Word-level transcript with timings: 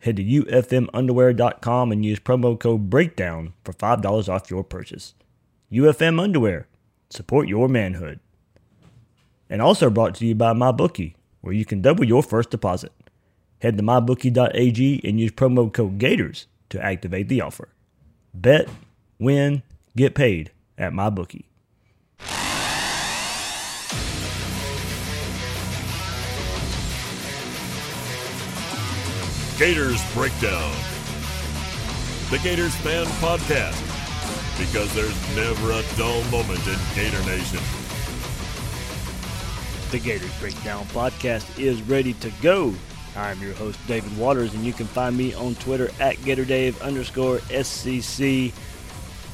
Head 0.00 0.16
to 0.16 0.24
ufmunderwear.com 0.24 1.92
and 1.92 2.04
use 2.04 2.20
promo 2.20 2.58
code 2.58 2.88
BREAKDOWN 2.88 3.52
for 3.64 3.72
$5 3.72 4.28
off 4.28 4.50
your 4.50 4.62
purchase. 4.62 5.14
UFM 5.72 6.20
Underwear. 6.20 6.66
Support 7.10 7.48
your 7.48 7.68
manhood. 7.68 8.20
And 9.50 9.60
also 9.60 9.90
brought 9.90 10.14
to 10.16 10.26
you 10.26 10.34
by 10.34 10.52
MyBookie, 10.52 11.14
where 11.40 11.54
you 11.54 11.64
can 11.64 11.82
double 11.82 12.04
your 12.04 12.22
first 12.22 12.50
deposit. 12.50 12.92
Head 13.60 13.76
to 13.76 13.82
mybookie.ag 13.82 15.00
and 15.02 15.18
use 15.18 15.32
promo 15.32 15.72
code 15.72 15.98
GATORS 15.98 16.46
to 16.68 16.84
activate 16.84 17.28
the 17.28 17.40
offer. 17.40 17.68
Bet, 18.32 18.68
win, 19.18 19.62
get 19.96 20.14
paid 20.14 20.52
at 20.76 20.92
MyBookie. 20.92 21.44
Gators 29.58 30.00
Breakdown. 30.14 30.72
The 32.30 32.38
Gators 32.44 32.76
Fan 32.76 33.06
Podcast. 33.18 33.76
Because 34.56 34.94
there's 34.94 35.34
never 35.34 35.72
a 35.72 35.82
dull 35.96 36.22
moment 36.30 36.64
in 36.68 36.78
Gator 36.94 37.20
Nation. 37.24 37.58
The 39.90 39.98
Gators 39.98 40.32
Breakdown 40.38 40.84
podcast 40.86 41.58
is 41.58 41.82
ready 41.82 42.12
to 42.14 42.30
go. 42.40 42.72
I'm 43.16 43.42
your 43.42 43.54
host, 43.54 43.80
David 43.88 44.16
Waters, 44.16 44.54
and 44.54 44.64
you 44.64 44.72
can 44.72 44.86
find 44.86 45.16
me 45.16 45.34
on 45.34 45.56
Twitter 45.56 45.90
at 45.98 46.14
GatorDave 46.18 46.80
underscore 46.80 47.38
SCC 47.38 48.52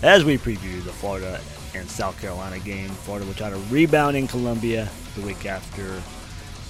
as 0.02 0.24
we 0.24 0.38
preview 0.38 0.82
the 0.84 0.92
Florida 0.92 1.38
and 1.74 1.86
South 1.90 2.18
Carolina 2.18 2.58
game. 2.60 2.88
Florida 2.88 3.26
will 3.26 3.34
try 3.34 3.50
to 3.50 3.58
rebound 3.70 4.16
in 4.16 4.26
Columbia 4.26 4.88
the 5.16 5.20
week 5.20 5.44
after 5.44 6.02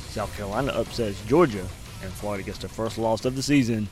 South 0.09 0.37
Carolina 0.37 0.73
upsets 0.73 1.25
Georgia, 1.27 1.65
and 2.05 2.13
Florida 2.13 2.45
gets 2.45 2.59
their 2.59 2.69
first 2.69 2.99
loss 2.99 3.25
of 3.25 3.37
the 3.37 3.43
season 3.43 3.89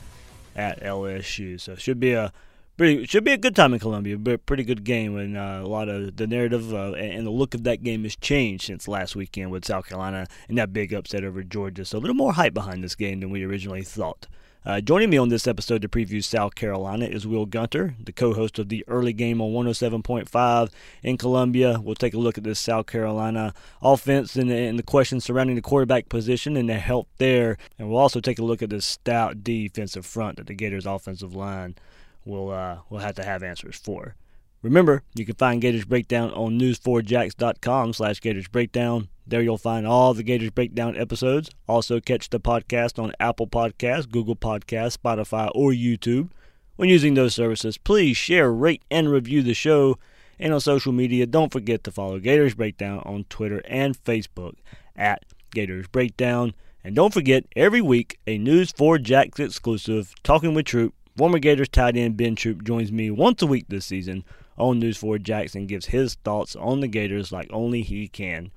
at 0.55 0.81
LSU. 0.81 1.59
So 1.59 1.73
it 1.73 1.81
should 1.81 1.99
be 1.99 2.13
a 2.13 2.31
pretty 2.77 3.05
should 3.05 3.23
be 3.23 3.31
a 3.31 3.37
good 3.37 3.55
time 3.55 3.73
in 3.73 3.79
Columbia, 3.79 4.17
but 4.17 4.33
a 4.33 4.37
pretty 4.37 4.63
good 4.63 4.83
game. 4.83 5.17
And 5.17 5.37
uh, 5.37 5.61
a 5.63 5.67
lot 5.67 5.89
of 5.89 6.15
the 6.15 6.27
narrative 6.27 6.73
uh, 6.73 6.93
and 6.93 7.25
the 7.25 7.31
look 7.31 7.53
of 7.53 7.63
that 7.63 7.83
game 7.83 8.03
has 8.03 8.15
changed 8.15 8.65
since 8.65 8.87
last 8.87 9.15
weekend 9.15 9.51
with 9.51 9.65
South 9.65 9.87
Carolina 9.87 10.27
and 10.47 10.57
that 10.57 10.73
big 10.73 10.93
upset 10.93 11.23
over 11.23 11.43
Georgia. 11.43 11.85
So 11.85 11.97
a 11.97 11.99
little 11.99 12.15
more 12.15 12.33
hype 12.33 12.53
behind 12.53 12.83
this 12.83 12.95
game 12.95 13.19
than 13.19 13.29
we 13.29 13.43
originally 13.43 13.83
thought. 13.83 14.27
Uh, 14.65 14.79
joining 14.79 15.09
me 15.09 15.17
on 15.17 15.27
this 15.27 15.45
episode 15.45 15.81
to 15.81 15.89
preview 15.89 16.23
South 16.23 16.55
Carolina 16.55 17.03
is 17.03 17.27
Will 17.27 17.45
Gunter, 17.45 17.95
the 17.99 18.13
co-host 18.13 18.57
of 18.57 18.69
the 18.69 18.85
early 18.87 19.11
game 19.11 19.41
on 19.41 19.51
107.5 19.51 20.69
in 21.03 21.17
Columbia. 21.17 21.81
We'll 21.83 21.95
take 21.95 22.13
a 22.13 22.17
look 22.17 22.37
at 22.37 22.45
this 22.45 22.59
South 22.59 22.85
Carolina 22.85 23.53
offense 23.81 24.37
and, 24.37 24.49
and 24.49 24.79
the 24.79 24.83
questions 24.83 25.25
surrounding 25.25 25.57
the 25.57 25.61
quarterback 25.61 26.07
position 26.07 26.55
and 26.55 26.69
the 26.69 26.75
help 26.75 27.09
there. 27.17 27.57
And 27.77 27.89
we'll 27.89 27.97
also 27.97 28.21
take 28.21 28.39
a 28.39 28.43
look 28.43 28.61
at 28.61 28.69
the 28.69 28.81
stout 28.81 29.43
defensive 29.43 30.05
front 30.05 30.37
that 30.37 30.47
the 30.47 30.55
Gators 30.55 30.85
offensive 30.85 31.35
line 31.35 31.75
will 32.23 32.49
uh, 32.49 32.77
will 32.89 32.99
have 32.99 33.15
to 33.15 33.23
have 33.25 33.43
answers 33.43 33.75
for. 33.75 34.15
Remember, 34.63 35.03
you 35.13 35.25
can 35.25 35.35
find 35.35 35.61
Gators 35.61 35.83
Breakdown 35.83 36.31
on 36.31 36.57
news4jax.com 36.57 37.91
slash 37.91 38.21
Gators 38.21 38.47
Breakdown. 38.47 39.09
There 39.27 39.41
you'll 39.41 39.57
find 39.57 39.85
all 39.85 40.13
the 40.13 40.23
Gators 40.23 40.51
Breakdown 40.51 40.95
episodes. 40.97 41.49
Also 41.67 41.99
catch 41.99 42.29
the 42.29 42.39
podcast 42.39 42.97
on 42.97 43.11
Apple 43.19 43.45
Podcasts, 43.45 44.09
Google 44.09 44.37
Podcasts, 44.37 44.97
Spotify, 44.97 45.51
or 45.53 45.71
YouTube. 45.71 46.29
When 46.77 46.87
using 46.87 47.13
those 47.13 47.35
services, 47.35 47.77
please 47.77 48.15
share, 48.15 48.53
rate, 48.53 48.81
and 48.89 49.11
review 49.11 49.43
the 49.43 49.53
show. 49.53 49.97
And 50.39 50.53
on 50.53 50.61
social 50.61 50.93
media, 50.93 51.25
don't 51.25 51.51
forget 51.51 51.83
to 51.83 51.91
follow 51.91 52.17
Gators 52.19 52.55
Breakdown 52.55 52.99
on 52.99 53.25
Twitter 53.25 53.61
and 53.67 54.01
Facebook 54.01 54.55
at 54.95 55.25
Gators 55.51 55.87
Breakdown. 55.87 56.53
And 56.85 56.95
don't 56.95 57.13
forget, 57.13 57.43
every 57.57 57.81
week, 57.81 58.17
a 58.25 58.37
News 58.37 58.71
4 58.71 58.97
Jax 58.97 59.41
exclusive, 59.41 60.13
Talking 60.23 60.53
with 60.53 60.67
Troupe, 60.67 60.93
Former 61.17 61.39
Gators 61.39 61.69
tight 61.69 61.97
end 61.97 62.15
Ben 62.15 62.35
Troupe 62.35 62.63
joins 62.63 62.93
me 62.93 63.11
once 63.11 63.41
a 63.41 63.47
week 63.47 63.65
this 63.67 63.85
season 63.85 64.23
on 64.57 64.79
News 64.79 64.97
4 64.97 65.17
Jackson 65.19 65.65
gives 65.67 65.87
his 65.87 66.15
thoughts 66.15 66.55
on 66.55 66.79
the 66.79 66.87
Gators 66.87 67.31
like 67.31 67.49
only 67.51 67.81
he 67.81 68.07
can. 68.07 68.51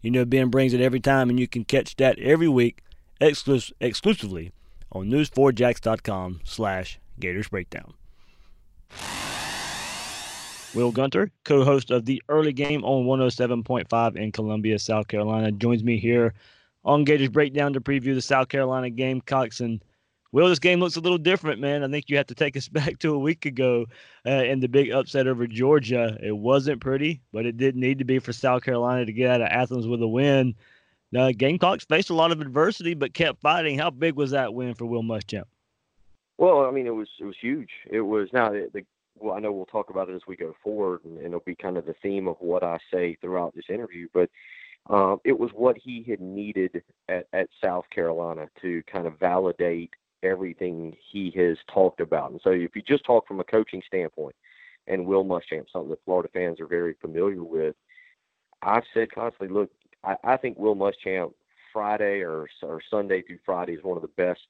You 0.00 0.10
know 0.10 0.24
Ben 0.24 0.48
brings 0.48 0.72
it 0.72 0.80
every 0.80 1.00
time, 1.00 1.30
and 1.30 1.38
you 1.38 1.46
can 1.46 1.64
catch 1.64 1.96
that 1.96 2.18
every 2.18 2.48
week 2.48 2.82
exclus- 3.20 3.72
exclusively 3.80 4.52
on 4.90 5.08
news4jax.com 5.08 6.40
slash 6.44 6.98
Gators 7.20 7.48
Breakdown. 7.48 7.94
Will 10.74 10.90
Gunter, 10.90 11.30
co-host 11.44 11.90
of 11.90 12.06
the 12.06 12.22
early 12.28 12.52
game 12.52 12.82
on 12.84 13.04
107.5 13.04 14.16
in 14.16 14.32
Columbia, 14.32 14.78
South 14.78 15.06
Carolina, 15.06 15.52
joins 15.52 15.84
me 15.84 15.98
here 15.98 16.32
on 16.84 17.04
Gators 17.04 17.28
Breakdown 17.28 17.74
to 17.74 17.80
preview 17.80 18.14
the 18.14 18.22
South 18.22 18.48
Carolina 18.48 18.88
Gamecocks 18.90 19.60
and 19.60 19.84
Will, 20.32 20.48
this 20.48 20.58
game 20.58 20.80
looks 20.80 20.96
a 20.96 21.00
little 21.00 21.18
different, 21.18 21.60
man. 21.60 21.84
I 21.84 21.88
think 21.88 22.08
you 22.08 22.16
have 22.16 22.26
to 22.28 22.34
take 22.34 22.56
us 22.56 22.68
back 22.68 22.98
to 23.00 23.14
a 23.14 23.18
week 23.18 23.46
ago 23.46 23.86
uh, 24.26 24.30
in 24.30 24.60
the 24.60 24.68
big 24.68 24.90
upset 24.90 25.26
over 25.26 25.46
Georgia. 25.46 26.16
It 26.22 26.36
wasn't 26.36 26.80
pretty, 26.80 27.20
but 27.32 27.46
it 27.46 27.56
didn't 27.56 27.80
need 27.80 27.98
to 27.98 28.04
be 28.04 28.18
for 28.18 28.32
South 28.32 28.64
Carolina 28.64 29.04
to 29.04 29.12
get 29.12 29.30
out 29.30 29.42
of 29.42 29.48
Athens 29.48 29.86
with 29.86 30.02
a 30.02 30.08
win. 30.08 30.54
The 31.12 31.34
Gamecocks 31.34 31.84
faced 31.84 32.08
a 32.08 32.14
lot 32.14 32.32
of 32.32 32.40
adversity, 32.40 32.94
but 32.94 33.12
kept 33.12 33.42
fighting. 33.42 33.78
How 33.78 33.90
big 33.90 34.16
was 34.16 34.30
that 34.30 34.54
win 34.54 34.74
for 34.74 34.86
Will 34.86 35.02
Muschamp? 35.02 35.44
Well, 36.38 36.64
I 36.64 36.70
mean, 36.70 36.86
it 36.86 36.94
was 36.94 37.08
it 37.20 37.24
was 37.24 37.36
huge. 37.38 37.68
It 37.90 38.00
was 38.00 38.28
now 38.32 38.48
the, 38.48 38.68
the 38.72 38.86
well, 39.18 39.36
I 39.36 39.40
know 39.40 39.52
we'll 39.52 39.66
talk 39.66 39.90
about 39.90 40.08
it 40.08 40.14
as 40.14 40.22
we 40.26 40.36
go 40.36 40.54
forward, 40.64 41.04
and, 41.04 41.18
and 41.18 41.26
it'll 41.26 41.40
be 41.40 41.54
kind 41.54 41.76
of 41.76 41.84
the 41.84 41.94
theme 42.02 42.26
of 42.26 42.36
what 42.40 42.64
I 42.64 42.78
say 42.92 43.16
throughout 43.20 43.54
this 43.54 43.66
interview. 43.68 44.08
But 44.14 44.30
um, 44.88 45.20
it 45.24 45.38
was 45.38 45.50
what 45.52 45.76
he 45.76 46.04
had 46.08 46.20
needed 46.20 46.82
at, 47.08 47.26
at 47.34 47.48
South 47.62 47.84
Carolina 47.90 48.48
to 48.62 48.82
kind 48.90 49.06
of 49.06 49.18
validate 49.20 49.90
everything 50.22 50.96
he 51.10 51.32
has 51.36 51.56
talked 51.72 52.00
about. 52.00 52.30
And 52.30 52.40
so 52.42 52.50
if 52.50 52.74
you 52.74 52.82
just 52.82 53.04
talk 53.04 53.26
from 53.26 53.40
a 53.40 53.44
coaching 53.44 53.82
standpoint, 53.86 54.34
and 54.86 55.06
Will 55.06 55.24
Muschamp, 55.24 55.66
something 55.72 55.90
that 55.90 56.04
Florida 56.04 56.28
fans 56.32 56.60
are 56.60 56.66
very 56.66 56.94
familiar 57.00 57.44
with, 57.44 57.76
I've 58.62 58.84
said 58.92 59.12
constantly, 59.12 59.48
look, 59.48 59.70
I, 60.04 60.16
I 60.24 60.36
think 60.36 60.58
Will 60.58 60.74
Muschamp 60.74 61.32
Friday 61.72 62.20
or, 62.20 62.48
or 62.62 62.80
Sunday 62.90 63.22
through 63.22 63.38
Friday 63.44 63.72
is 63.72 63.84
one 63.84 63.96
of 63.96 64.02
the 64.02 64.08
best 64.08 64.40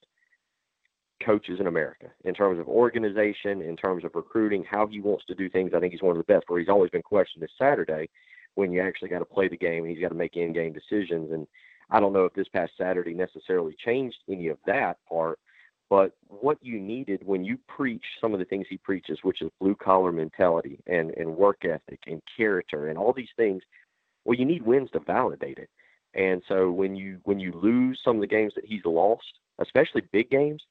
coaches 1.24 1.60
in 1.60 1.66
America 1.66 2.06
in 2.24 2.34
terms 2.34 2.58
of 2.58 2.66
organization, 2.68 3.62
in 3.62 3.76
terms 3.76 4.04
of 4.04 4.10
recruiting, 4.14 4.64
how 4.64 4.86
he 4.86 5.00
wants 5.00 5.24
to 5.26 5.34
do 5.34 5.48
things. 5.48 5.72
I 5.74 5.80
think 5.80 5.92
he's 5.92 6.02
one 6.02 6.16
of 6.16 6.26
the 6.26 6.32
best. 6.32 6.44
Where 6.48 6.58
he's 6.58 6.68
always 6.68 6.90
been 6.90 7.02
questioned 7.02 7.42
this 7.42 7.50
Saturday 7.58 8.08
when 8.54 8.72
you 8.72 8.82
actually 8.82 9.08
got 9.08 9.20
to 9.20 9.24
play 9.24 9.48
the 9.48 9.56
game 9.56 9.84
and 9.84 9.92
he's 9.92 10.02
got 10.02 10.08
to 10.08 10.14
make 10.14 10.36
in-game 10.36 10.72
decisions. 10.72 11.32
And 11.32 11.46
I 11.90 12.00
don't 12.00 12.12
know 12.12 12.24
if 12.24 12.34
this 12.34 12.48
past 12.48 12.72
Saturday 12.76 13.14
necessarily 13.14 13.76
changed 13.84 14.16
any 14.28 14.48
of 14.48 14.58
that 14.66 14.98
part, 15.08 15.38
but 15.92 16.14
what 16.28 16.56
you 16.62 16.80
needed 16.80 17.20
when 17.22 17.44
you 17.44 17.58
preach 17.68 18.02
some 18.18 18.32
of 18.32 18.38
the 18.38 18.46
things 18.46 18.64
he 18.66 18.78
preaches, 18.78 19.18
which 19.20 19.42
is 19.42 19.50
blue 19.60 19.74
collar 19.74 20.10
mentality 20.10 20.78
and, 20.86 21.10
and 21.18 21.36
work 21.36 21.66
ethic 21.66 22.00
and 22.06 22.22
character 22.34 22.88
and 22.88 22.96
all 22.96 23.12
these 23.12 23.34
things, 23.36 23.62
well, 24.24 24.38
you 24.38 24.46
need 24.46 24.62
wins 24.62 24.90
to 24.92 25.00
validate 25.00 25.58
it. 25.58 25.68
And 26.14 26.40
so 26.48 26.70
when 26.70 26.96
you 26.96 27.18
when 27.24 27.38
you 27.38 27.52
lose 27.52 28.00
some 28.02 28.14
of 28.16 28.22
the 28.22 28.26
games 28.26 28.54
that 28.54 28.64
he's 28.64 28.86
lost, 28.86 29.34
especially 29.58 30.00
big 30.12 30.30
games, 30.30 30.62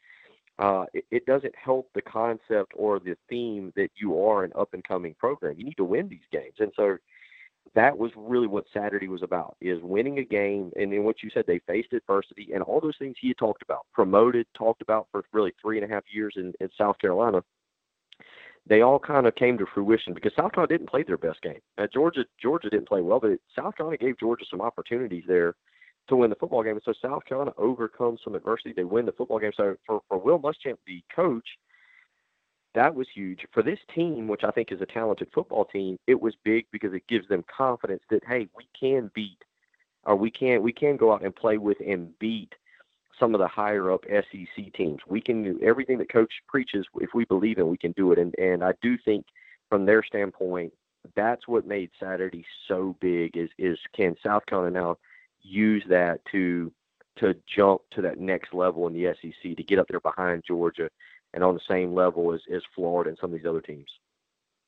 uh, 0.57 0.85
it, 0.91 1.05
it 1.11 1.25
doesn't 1.27 1.53
help 1.55 1.91
the 1.93 2.01
concept 2.01 2.73
or 2.75 2.99
the 2.99 3.15
theme 3.29 3.71
that 3.75 3.89
you 3.95 4.19
are 4.25 4.43
an 4.43 4.51
up 4.57 4.73
and 4.73 4.83
coming 4.83 5.13
program. 5.19 5.53
You 5.55 5.65
need 5.65 5.77
to 5.77 5.83
win 5.83 6.09
these 6.09 6.25
games, 6.31 6.55
and 6.57 6.71
so 6.75 6.97
that 7.73 7.97
was 7.97 8.11
really 8.15 8.47
what 8.47 8.65
Saturday 8.73 9.07
was 9.07 9.23
about: 9.23 9.55
is 9.61 9.79
winning 9.81 10.19
a 10.19 10.23
game. 10.23 10.71
And 10.75 10.91
then 10.91 11.03
what 11.03 11.23
you 11.23 11.29
said, 11.33 11.45
they 11.47 11.59
faced 11.59 11.93
adversity 11.93 12.49
and 12.53 12.63
all 12.63 12.79
those 12.79 12.97
things 12.97 13.15
he 13.19 13.29
had 13.29 13.37
talked 13.37 13.61
about, 13.61 13.85
promoted, 13.93 14.47
talked 14.57 14.81
about 14.81 15.07
for 15.11 15.23
really 15.31 15.53
three 15.61 15.81
and 15.81 15.89
a 15.89 15.93
half 15.93 16.03
years 16.11 16.33
in, 16.37 16.53
in 16.59 16.69
South 16.77 16.97
Carolina. 16.99 17.43
They 18.67 18.81
all 18.81 18.99
kind 18.99 19.25
of 19.25 19.35
came 19.35 19.57
to 19.57 19.65
fruition 19.73 20.13
because 20.13 20.33
South 20.35 20.53
Carolina 20.53 20.77
didn't 20.77 20.89
play 20.89 21.03
their 21.03 21.17
best 21.17 21.41
game. 21.41 21.59
Uh, 21.77 21.87
Georgia, 21.91 22.25
Georgia 22.39 22.69
didn't 22.69 22.87
play 22.87 23.01
well, 23.01 23.19
but 23.19 23.31
South 23.55 23.75
Carolina 23.75 23.97
gave 23.97 24.19
Georgia 24.19 24.45
some 24.49 24.61
opportunities 24.61 25.23
there 25.27 25.55
to 26.09 26.15
win 26.15 26.29
the 26.29 26.35
football 26.35 26.61
game. 26.61 26.73
And 26.73 26.81
so 26.83 26.93
South 27.01 27.25
Carolina 27.25 27.53
overcomes 27.57 28.19
some 28.23 28.35
adversity. 28.35 28.73
They 28.75 28.83
win 28.83 29.05
the 29.05 29.13
football 29.13 29.39
game. 29.39 29.51
So 29.55 29.75
for, 29.85 30.01
for 30.07 30.19
Will 30.19 30.39
Muschamp, 30.39 30.77
the 30.85 31.01
coach, 31.15 31.47
that 32.73 32.95
was 32.95 33.07
huge. 33.13 33.45
For 33.53 33.63
this 33.63 33.79
team, 33.93 34.27
which 34.27 34.43
I 34.43 34.51
think 34.51 34.71
is 34.71 34.81
a 34.81 34.85
talented 34.85 35.29
football 35.33 35.65
team, 35.65 35.97
it 36.07 36.19
was 36.19 36.33
big 36.43 36.65
because 36.71 36.93
it 36.93 37.07
gives 37.07 37.27
them 37.27 37.43
confidence 37.55 38.03
that, 38.09 38.23
hey, 38.25 38.47
we 38.55 38.67
can 38.79 39.11
beat 39.13 39.43
or 40.03 40.15
we 40.15 40.31
can 40.31 40.63
we 40.63 40.71
can 40.71 40.97
go 40.97 41.13
out 41.13 41.23
and 41.23 41.35
play 41.35 41.57
with 41.57 41.77
and 41.85 42.17
beat 42.19 42.53
some 43.19 43.35
of 43.35 43.39
the 43.39 43.47
higher 43.47 43.91
up 43.91 44.03
SEC 44.09 44.73
teams. 44.73 44.99
We 45.07 45.21
can 45.21 45.43
do 45.43 45.59
everything 45.61 45.97
that 45.99 46.11
coach 46.11 46.33
preaches. 46.47 46.85
If 46.95 47.13
we 47.13 47.25
believe 47.25 47.59
in, 47.59 47.69
we 47.69 47.77
can 47.77 47.91
do 47.91 48.11
it. 48.11 48.19
And 48.19 48.33
and 48.39 48.63
I 48.63 48.73
do 48.81 48.97
think 48.97 49.25
from 49.69 49.85
their 49.85 50.03
standpoint, 50.03 50.73
that's 51.15 51.47
what 51.47 51.67
made 51.67 51.91
Saturday 51.99 52.45
so 52.67 52.95
big. 52.99 53.37
Is 53.37 53.49
is 53.57 53.77
can 53.95 54.15
South 54.23 54.45
Carolina 54.45 54.79
now 54.79 54.97
use 55.41 55.83
that 55.89 56.21
to 56.31 56.71
to 57.17 57.35
jump 57.53 57.81
to 57.91 58.01
that 58.01 58.19
next 58.19 58.53
level 58.53 58.87
in 58.87 58.93
the 58.93 59.13
SEC 59.21 59.55
to 59.55 59.63
get 59.63 59.77
up 59.77 59.87
there 59.89 59.99
behind 59.99 60.43
Georgia 60.47 60.89
and 61.33 61.43
on 61.43 61.53
the 61.53 61.61
same 61.69 61.93
level 61.93 62.33
as, 62.33 62.41
as 62.53 62.61
Florida 62.75 63.09
and 63.09 63.17
some 63.19 63.31
of 63.31 63.37
these 63.37 63.47
other 63.47 63.61
teams. 63.61 63.87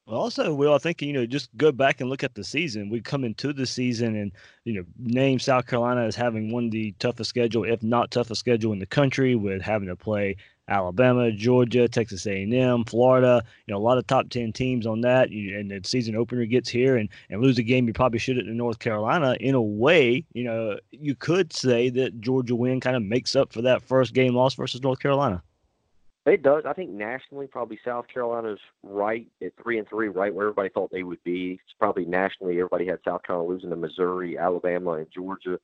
Well, 0.05 0.19
also, 0.19 0.53
Will, 0.53 0.73
I 0.73 0.79
think, 0.79 1.01
you 1.01 1.13
know, 1.13 1.25
just 1.25 1.55
go 1.55 1.71
back 1.71 2.01
and 2.01 2.09
look 2.09 2.25
at 2.25 2.35
the 2.35 2.43
season. 2.43 2.89
We 2.89 2.99
come 2.99 3.23
into 3.23 3.53
the 3.53 3.65
season 3.65 4.17
and, 4.17 4.33
you 4.65 4.73
know, 4.73 4.83
name 4.97 5.39
South 5.39 5.65
Carolina 5.65 6.01
as 6.03 6.13
having 6.13 6.51
one 6.51 6.65
of 6.65 6.71
the 6.71 6.91
toughest 6.99 7.29
schedule, 7.29 7.63
if 7.63 7.81
not 7.81 8.11
toughest 8.11 8.41
schedule 8.41 8.73
in 8.73 8.79
the 8.79 8.85
country, 8.85 9.35
with 9.35 9.61
having 9.61 9.87
to 9.87 9.95
play 9.95 10.35
Alabama, 10.67 11.31
Georgia, 11.31 11.87
Texas 11.87 12.25
A&M, 12.25 12.83
Florida, 12.83 13.43
you 13.65 13.73
know, 13.73 13.77
a 13.77 13.81
lot 13.81 13.97
of 13.97 14.05
top 14.05 14.29
10 14.29 14.51
teams 14.51 14.85
on 14.85 14.99
that. 15.01 15.29
And 15.29 15.71
the 15.71 15.79
season 15.85 16.17
opener 16.17 16.45
gets 16.45 16.67
here 16.67 16.97
and, 16.97 17.07
and 17.29 17.41
lose 17.41 17.57
a 17.57 17.63
game 17.63 17.87
you 17.87 17.93
probably 17.93 18.19
should 18.19 18.35
have 18.35 18.45
in 18.45 18.57
North 18.57 18.79
Carolina. 18.79 19.37
In 19.39 19.55
a 19.55 19.61
way, 19.61 20.25
you 20.33 20.43
know, 20.43 20.77
you 20.91 21.15
could 21.15 21.53
say 21.53 21.89
that 21.91 22.19
Georgia 22.19 22.55
win 22.55 22.81
kind 22.81 22.97
of 22.97 23.03
makes 23.03 23.37
up 23.37 23.53
for 23.53 23.61
that 23.61 23.81
first 23.81 24.13
game 24.13 24.35
loss 24.35 24.55
versus 24.55 24.81
North 24.81 24.99
Carolina. 24.99 25.41
It 26.25 26.41
does. 26.41 26.63
I 26.65 26.71
think 26.73 26.89
nationally, 26.89 27.47
probably 27.47 27.79
South 27.83 28.07
Carolina's 28.07 28.59
right 28.81 29.27
at 29.41 29.51
three 29.61 29.77
and 29.77 29.87
three, 29.87 30.07
right 30.07 30.33
where 30.33 30.47
everybody 30.47 30.69
thought 30.69 30.91
they 30.91 31.03
would 31.03 31.23
be. 31.23 31.59
It's 31.63 31.75
probably 31.77 32.05
nationally, 32.05 32.53
everybody 32.53 32.85
had 32.85 32.99
South 33.03 33.23
Carolina 33.23 33.49
losing 33.49 33.69
to 33.71 33.75
Missouri, 33.75 34.37
Alabama, 34.37 34.91
and 34.93 35.07
Georgia. 35.11 35.59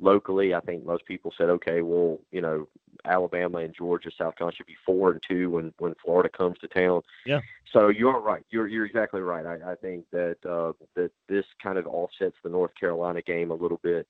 Locally, 0.00 0.54
I 0.54 0.60
think 0.60 0.84
most 0.84 1.06
people 1.06 1.32
said, 1.38 1.48
okay, 1.48 1.80
well, 1.80 2.20
you 2.32 2.40
know, 2.40 2.68
Alabama 3.04 3.58
and 3.58 3.74
Georgia, 3.74 4.10
South 4.10 4.36
Carolina 4.36 4.56
should 4.56 4.66
be 4.66 4.76
four 4.84 5.12
and 5.12 5.22
two 5.26 5.50
when 5.50 5.72
when 5.78 5.94
Florida 6.04 6.28
comes 6.28 6.58
to 6.58 6.68
town. 6.68 7.00
Yeah. 7.24 7.40
So 7.72 7.88
you're 7.88 8.20
right. 8.20 8.44
You're 8.50 8.66
you're 8.66 8.86
exactly 8.86 9.20
right. 9.20 9.46
I, 9.46 9.72
I 9.72 9.74
think 9.76 10.04
that 10.10 10.36
uh, 10.44 10.72
that 10.96 11.12
this 11.28 11.46
kind 11.62 11.78
of 11.78 11.86
offsets 11.86 12.36
the 12.42 12.50
North 12.50 12.72
Carolina 12.78 13.22
game 13.22 13.50
a 13.50 13.54
little 13.54 13.80
bit. 13.82 14.06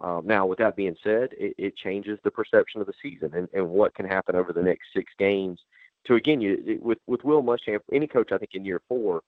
Um, 0.00 0.26
now, 0.26 0.46
with 0.46 0.58
that 0.58 0.76
being 0.76 0.96
said, 1.02 1.30
it, 1.32 1.54
it, 1.58 1.76
changes 1.76 2.20
the 2.22 2.30
perception 2.30 2.80
of 2.80 2.86
the 2.86 2.92
season 3.02 3.32
and, 3.34 3.48
and 3.52 3.68
what 3.68 3.94
can 3.94 4.06
happen 4.06 4.36
over 4.36 4.52
the 4.52 4.62
next 4.62 4.86
six 4.94 5.12
games. 5.18 5.58
To 6.06 6.14
again, 6.14 6.40
you 6.40 6.78
with 6.80 6.98
with 7.06 7.24
Will 7.24 7.42
Muschamp, 7.42 7.80
any 7.92 8.06
coach 8.06 8.30
I 8.30 8.38
think 8.38 8.52
in 8.54 8.64
year 8.64 8.80
four, 8.88 9.22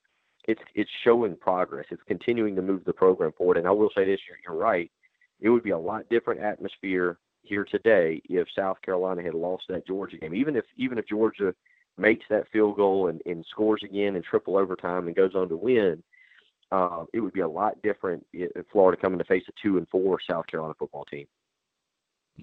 it's 0.47 0.61
it's 0.73 0.89
showing 1.03 1.35
progress. 1.35 1.85
It's 1.91 2.01
continuing 2.07 2.55
to 2.55 2.61
move 2.61 2.85
the 2.85 2.93
program 2.93 3.33
forward. 3.33 3.57
And 3.57 3.67
I 3.67 3.71
will 3.71 3.89
say 3.95 4.05
this: 4.05 4.21
you're, 4.27 4.37
you're 4.45 4.61
right. 4.61 4.89
It 5.41 5.49
would 5.49 5.63
be 5.63 5.71
a 5.71 5.77
lot 5.77 6.07
different 6.09 6.39
atmosphere 6.39 7.17
here 7.43 7.65
today 7.65 8.21
if 8.29 8.47
South 8.55 8.81
Carolina 8.81 9.21
had 9.21 9.33
lost 9.33 9.63
that 9.67 9.85
Georgia 9.85 10.17
game. 10.17 10.33
Even 10.33 10.55
if 10.55 10.65
even 10.77 10.97
if 10.97 11.07
Georgia 11.07 11.53
makes 11.97 12.25
that 12.29 12.47
field 12.51 12.77
goal 12.77 13.09
and, 13.09 13.21
and 13.25 13.45
scores 13.49 13.81
again 13.83 14.15
in 14.15 14.23
triple 14.23 14.57
overtime 14.57 15.07
and 15.07 15.15
goes 15.15 15.35
on 15.35 15.49
to 15.49 15.57
win, 15.57 16.01
uh, 16.71 17.05
it 17.13 17.19
would 17.19 17.33
be 17.33 17.41
a 17.41 17.47
lot 17.47 17.81
different 17.81 18.25
if 18.33 18.65
Florida 18.71 19.01
coming 19.01 19.19
to 19.19 19.25
face 19.25 19.43
a 19.47 19.51
two 19.61 19.77
and 19.77 19.87
four 19.89 20.19
South 20.29 20.47
Carolina 20.47 20.73
football 20.77 21.05
team. 21.05 21.27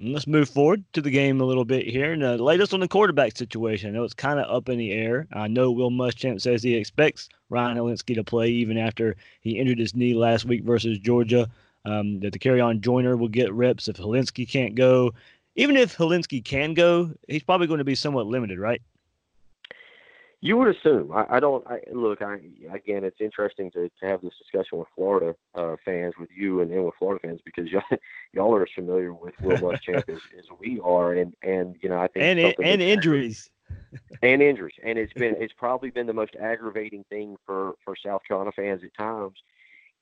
Let's 0.00 0.26
move 0.26 0.48
forward 0.48 0.84
to 0.92 1.00
the 1.00 1.10
game 1.10 1.40
a 1.40 1.44
little 1.44 1.64
bit 1.64 1.86
here. 1.86 2.12
And 2.12 2.22
uh, 2.22 2.34
latest 2.34 2.74
on 2.74 2.80
the 2.80 2.88
quarterback 2.88 3.36
situation. 3.36 3.88
I 3.88 3.92
know 3.94 4.04
it's 4.04 4.14
kind 4.14 4.38
of 4.38 4.48
up 4.54 4.68
in 4.68 4.78
the 4.78 4.92
air. 4.92 5.26
I 5.32 5.48
know 5.48 5.72
Will 5.72 5.90
Muschamp 5.90 6.40
says 6.40 6.62
he 6.62 6.74
expects 6.74 7.28
Ryan 7.48 7.78
Hilinski 7.78 8.14
to 8.14 8.22
play 8.22 8.48
even 8.48 8.76
after 8.76 9.16
he 9.40 9.58
injured 9.58 9.78
his 9.78 9.96
knee 9.96 10.14
last 10.14 10.44
week 10.44 10.62
versus 10.62 10.98
Georgia. 10.98 11.48
Um, 11.84 12.20
that 12.20 12.34
Dakereon 12.34 12.80
Joyner 12.80 13.16
will 13.16 13.28
get 13.28 13.52
reps 13.52 13.88
if 13.88 13.96
Hilinski 13.96 14.48
can't 14.48 14.74
go. 14.74 15.12
Even 15.56 15.76
if 15.76 15.96
Hilinski 15.96 16.44
can 16.44 16.74
go, 16.74 17.10
he's 17.26 17.42
probably 17.42 17.66
going 17.66 17.78
to 17.78 17.84
be 17.84 17.94
somewhat 17.94 18.26
limited, 18.26 18.58
right? 18.58 18.82
You 20.40 20.56
would 20.56 20.74
assume. 20.76 21.10
I, 21.12 21.26
I 21.30 21.40
don't. 21.40 21.66
I, 21.66 21.80
look, 21.92 22.22
I 22.22 22.34
again, 22.72 23.02
it's 23.02 23.20
interesting 23.20 23.72
to, 23.72 23.88
to 23.88 24.06
have 24.06 24.20
this 24.22 24.34
discussion 24.38 24.78
with 24.78 24.86
Florida 24.94 25.34
uh, 25.56 25.74
fans, 25.84 26.14
with 26.18 26.28
you, 26.34 26.60
and, 26.60 26.70
and 26.70 26.84
with 26.84 26.94
Florida 26.96 27.20
fans 27.26 27.40
because 27.44 27.68
y'all, 27.70 27.82
y'all 28.32 28.54
are 28.54 28.62
as 28.62 28.68
familiar 28.72 29.12
with 29.12 29.34
Will 29.42 29.56
Muschamp 29.56 30.08
as, 30.08 30.20
as 30.38 30.44
we 30.60 30.78
are, 30.84 31.14
and 31.14 31.34
and 31.42 31.76
you 31.82 31.88
know 31.88 31.98
I 31.98 32.06
think 32.06 32.24
and 32.24 32.54
and 32.64 32.82
injuries. 32.82 33.50
and 34.22 34.40
injuries, 34.40 34.76
and 34.84 34.96
it's 34.96 35.12
been 35.12 35.34
it's 35.38 35.52
probably 35.58 35.90
been 35.90 36.06
the 36.06 36.12
most 36.12 36.36
aggravating 36.40 37.04
thing 37.10 37.36
for 37.44 37.74
for 37.84 37.96
South 37.96 38.22
Carolina 38.26 38.52
fans 38.54 38.82
at 38.84 38.94
times 38.96 39.36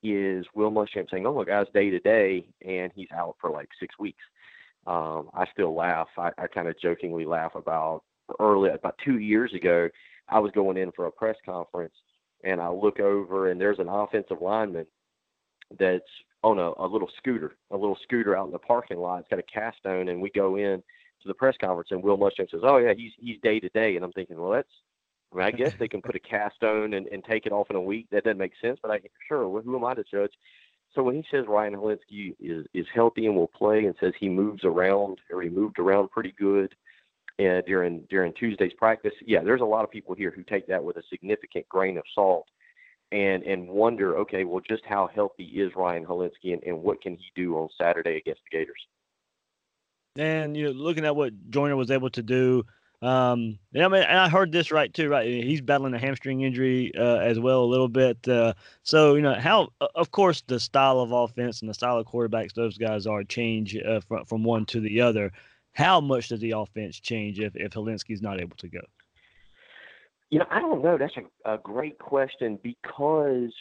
is 0.02 0.44
Will 0.54 0.70
Muschamp 0.70 1.10
saying, 1.10 1.26
"Oh 1.26 1.34
my 1.34 1.44
guy's 1.44 1.66
day 1.72 1.88
to 1.88 1.98
day," 1.98 2.46
and 2.64 2.92
he's 2.94 3.10
out 3.10 3.36
for 3.40 3.50
like 3.50 3.70
six 3.80 3.98
weeks. 3.98 4.22
Um, 4.86 5.30
I 5.32 5.46
still 5.50 5.74
laugh. 5.74 6.08
I, 6.18 6.30
I 6.36 6.46
kind 6.46 6.68
of 6.68 6.78
jokingly 6.78 7.24
laugh 7.24 7.54
about 7.54 8.02
early 8.38 8.70
about 8.70 8.98
two 9.04 9.18
years 9.18 9.54
ago 9.54 9.88
I 10.28 10.38
was 10.38 10.52
going 10.52 10.76
in 10.76 10.92
for 10.92 11.06
a 11.06 11.12
press 11.12 11.36
conference 11.44 11.94
and 12.44 12.60
I 12.60 12.68
look 12.68 13.00
over 13.00 13.50
and 13.50 13.60
there's 13.60 13.78
an 13.78 13.88
offensive 13.88 14.40
lineman 14.40 14.86
that's 15.78 16.04
on 16.42 16.58
a, 16.58 16.72
a 16.78 16.86
little 16.86 17.10
scooter, 17.18 17.56
a 17.70 17.76
little 17.76 17.98
scooter 18.02 18.36
out 18.36 18.46
in 18.46 18.52
the 18.52 18.58
parking 18.58 18.98
lot. 18.98 19.20
It's 19.20 19.28
got 19.28 19.38
a 19.38 19.42
cast 19.42 19.84
on, 19.84 20.08
and 20.08 20.20
we 20.20 20.30
go 20.30 20.56
in 20.56 20.82
to 21.22 21.28
the 21.28 21.34
press 21.34 21.56
conference 21.60 21.88
and 21.90 22.02
Will 22.02 22.18
Muschamp 22.18 22.50
says, 22.50 22.60
"Oh 22.62 22.78
yeah, 22.78 22.94
he's 22.96 23.12
he's 23.18 23.40
day 23.42 23.58
to 23.60 23.68
day," 23.70 23.96
and 23.96 24.04
I'm 24.04 24.12
thinking, 24.12 24.38
well, 24.38 24.52
that's. 24.52 24.68
I, 25.32 25.38
mean, 25.38 25.46
I 25.46 25.50
guess 25.50 25.72
they 25.78 25.88
can 25.88 26.00
put 26.00 26.14
a 26.14 26.20
cast 26.20 26.62
on 26.62 26.94
and, 26.94 27.08
and 27.08 27.22
take 27.24 27.46
it 27.46 27.52
off 27.52 27.68
in 27.68 27.76
a 27.76 27.80
week. 27.80 28.06
That 28.12 28.22
doesn't 28.24 28.38
make 28.38 28.52
sense, 28.62 28.78
but 28.80 28.92
I 28.92 29.00
sure. 29.26 29.60
Who 29.60 29.76
am 29.76 29.84
I 29.84 29.94
to 29.94 30.04
judge? 30.04 30.32
So 30.94 31.02
when 31.02 31.16
he 31.16 31.24
says 31.30 31.44
Ryan 31.48 31.74
Hilinski 31.74 32.36
is 32.38 32.64
is 32.72 32.86
healthy 32.94 33.26
and 33.26 33.34
will 33.34 33.48
play, 33.48 33.86
and 33.86 33.94
says 33.98 34.12
he 34.18 34.28
moves 34.28 34.64
around 34.64 35.18
or 35.30 35.42
he 35.42 35.48
moved 35.48 35.78
around 35.80 36.10
pretty 36.12 36.32
good, 36.38 36.74
uh, 37.38 37.60
during 37.66 38.04
during 38.08 38.32
Tuesday's 38.32 38.72
practice. 38.74 39.12
Yeah, 39.24 39.42
there's 39.42 39.60
a 39.60 39.66
lot 39.66 39.84
of 39.84 39.90
people 39.90 40.14
here 40.14 40.30
who 40.30 40.42
take 40.42 40.66
that 40.68 40.82
with 40.82 40.96
a 40.96 41.02
significant 41.10 41.68
grain 41.68 41.98
of 41.98 42.04
salt 42.14 42.46
and 43.12 43.42
and 43.42 43.68
wonder, 43.68 44.16
okay, 44.18 44.44
well, 44.44 44.62
just 44.68 44.84
how 44.86 45.08
healthy 45.14 45.44
is 45.44 45.74
Ryan 45.76 46.04
Hilinski 46.04 46.52
and, 46.52 46.62
and 46.64 46.82
what 46.82 47.00
can 47.00 47.16
he 47.16 47.24
do 47.34 47.56
on 47.56 47.68
Saturday 47.80 48.16
against 48.16 48.42
the 48.50 48.58
Gators? 48.58 48.86
And 50.16 50.56
you 50.56 50.64
know, 50.64 50.70
looking 50.70 51.04
at 51.04 51.14
what 51.14 51.32
Joyner 51.50 51.76
was 51.76 51.90
able 51.90 52.10
to 52.10 52.22
do, 52.22 52.64
um, 53.02 53.58
and 53.74 53.84
I 53.84 53.88
mean, 53.88 54.02
and 54.02 54.18
I 54.18 54.28
heard 54.28 54.50
this 54.50 54.72
right 54.72 54.92
too, 54.92 55.10
right? 55.10 55.26
He's 55.26 55.60
battling 55.60 55.92
a 55.92 55.98
hamstring 55.98 56.40
injury 56.40 56.92
uh, 56.96 57.18
as 57.18 57.38
well 57.38 57.62
a 57.62 57.66
little 57.66 57.88
bit. 57.88 58.26
Uh, 58.26 58.54
so 58.82 59.14
you 59.14 59.22
know 59.22 59.34
how, 59.34 59.68
of 59.94 60.10
course, 60.10 60.42
the 60.46 60.58
style 60.58 61.00
of 61.00 61.12
offense 61.12 61.60
and 61.60 61.68
the 61.68 61.74
style 61.74 61.98
of 61.98 62.06
quarterbacks 62.06 62.54
those 62.54 62.78
guys 62.78 63.06
are 63.06 63.22
change 63.22 63.76
uh, 63.76 64.00
from 64.00 64.24
from 64.24 64.42
one 64.42 64.64
to 64.66 64.80
the 64.80 65.02
other 65.02 65.30
how 65.76 66.00
much 66.00 66.28
does 66.28 66.40
the 66.40 66.52
offense 66.52 66.98
change 66.98 67.38
if 67.38 67.54
if 67.54 67.72
Hilinski's 67.72 68.22
not 68.22 68.40
able 68.40 68.56
to 68.56 68.68
go? 68.68 68.80
You 70.30 70.38
know, 70.38 70.46
I 70.50 70.58
don't 70.58 70.82
know. 70.82 70.96
That's 70.96 71.16
a, 71.44 71.52
a 71.52 71.58
great 71.58 71.98
question 71.98 72.58
because 72.62 73.52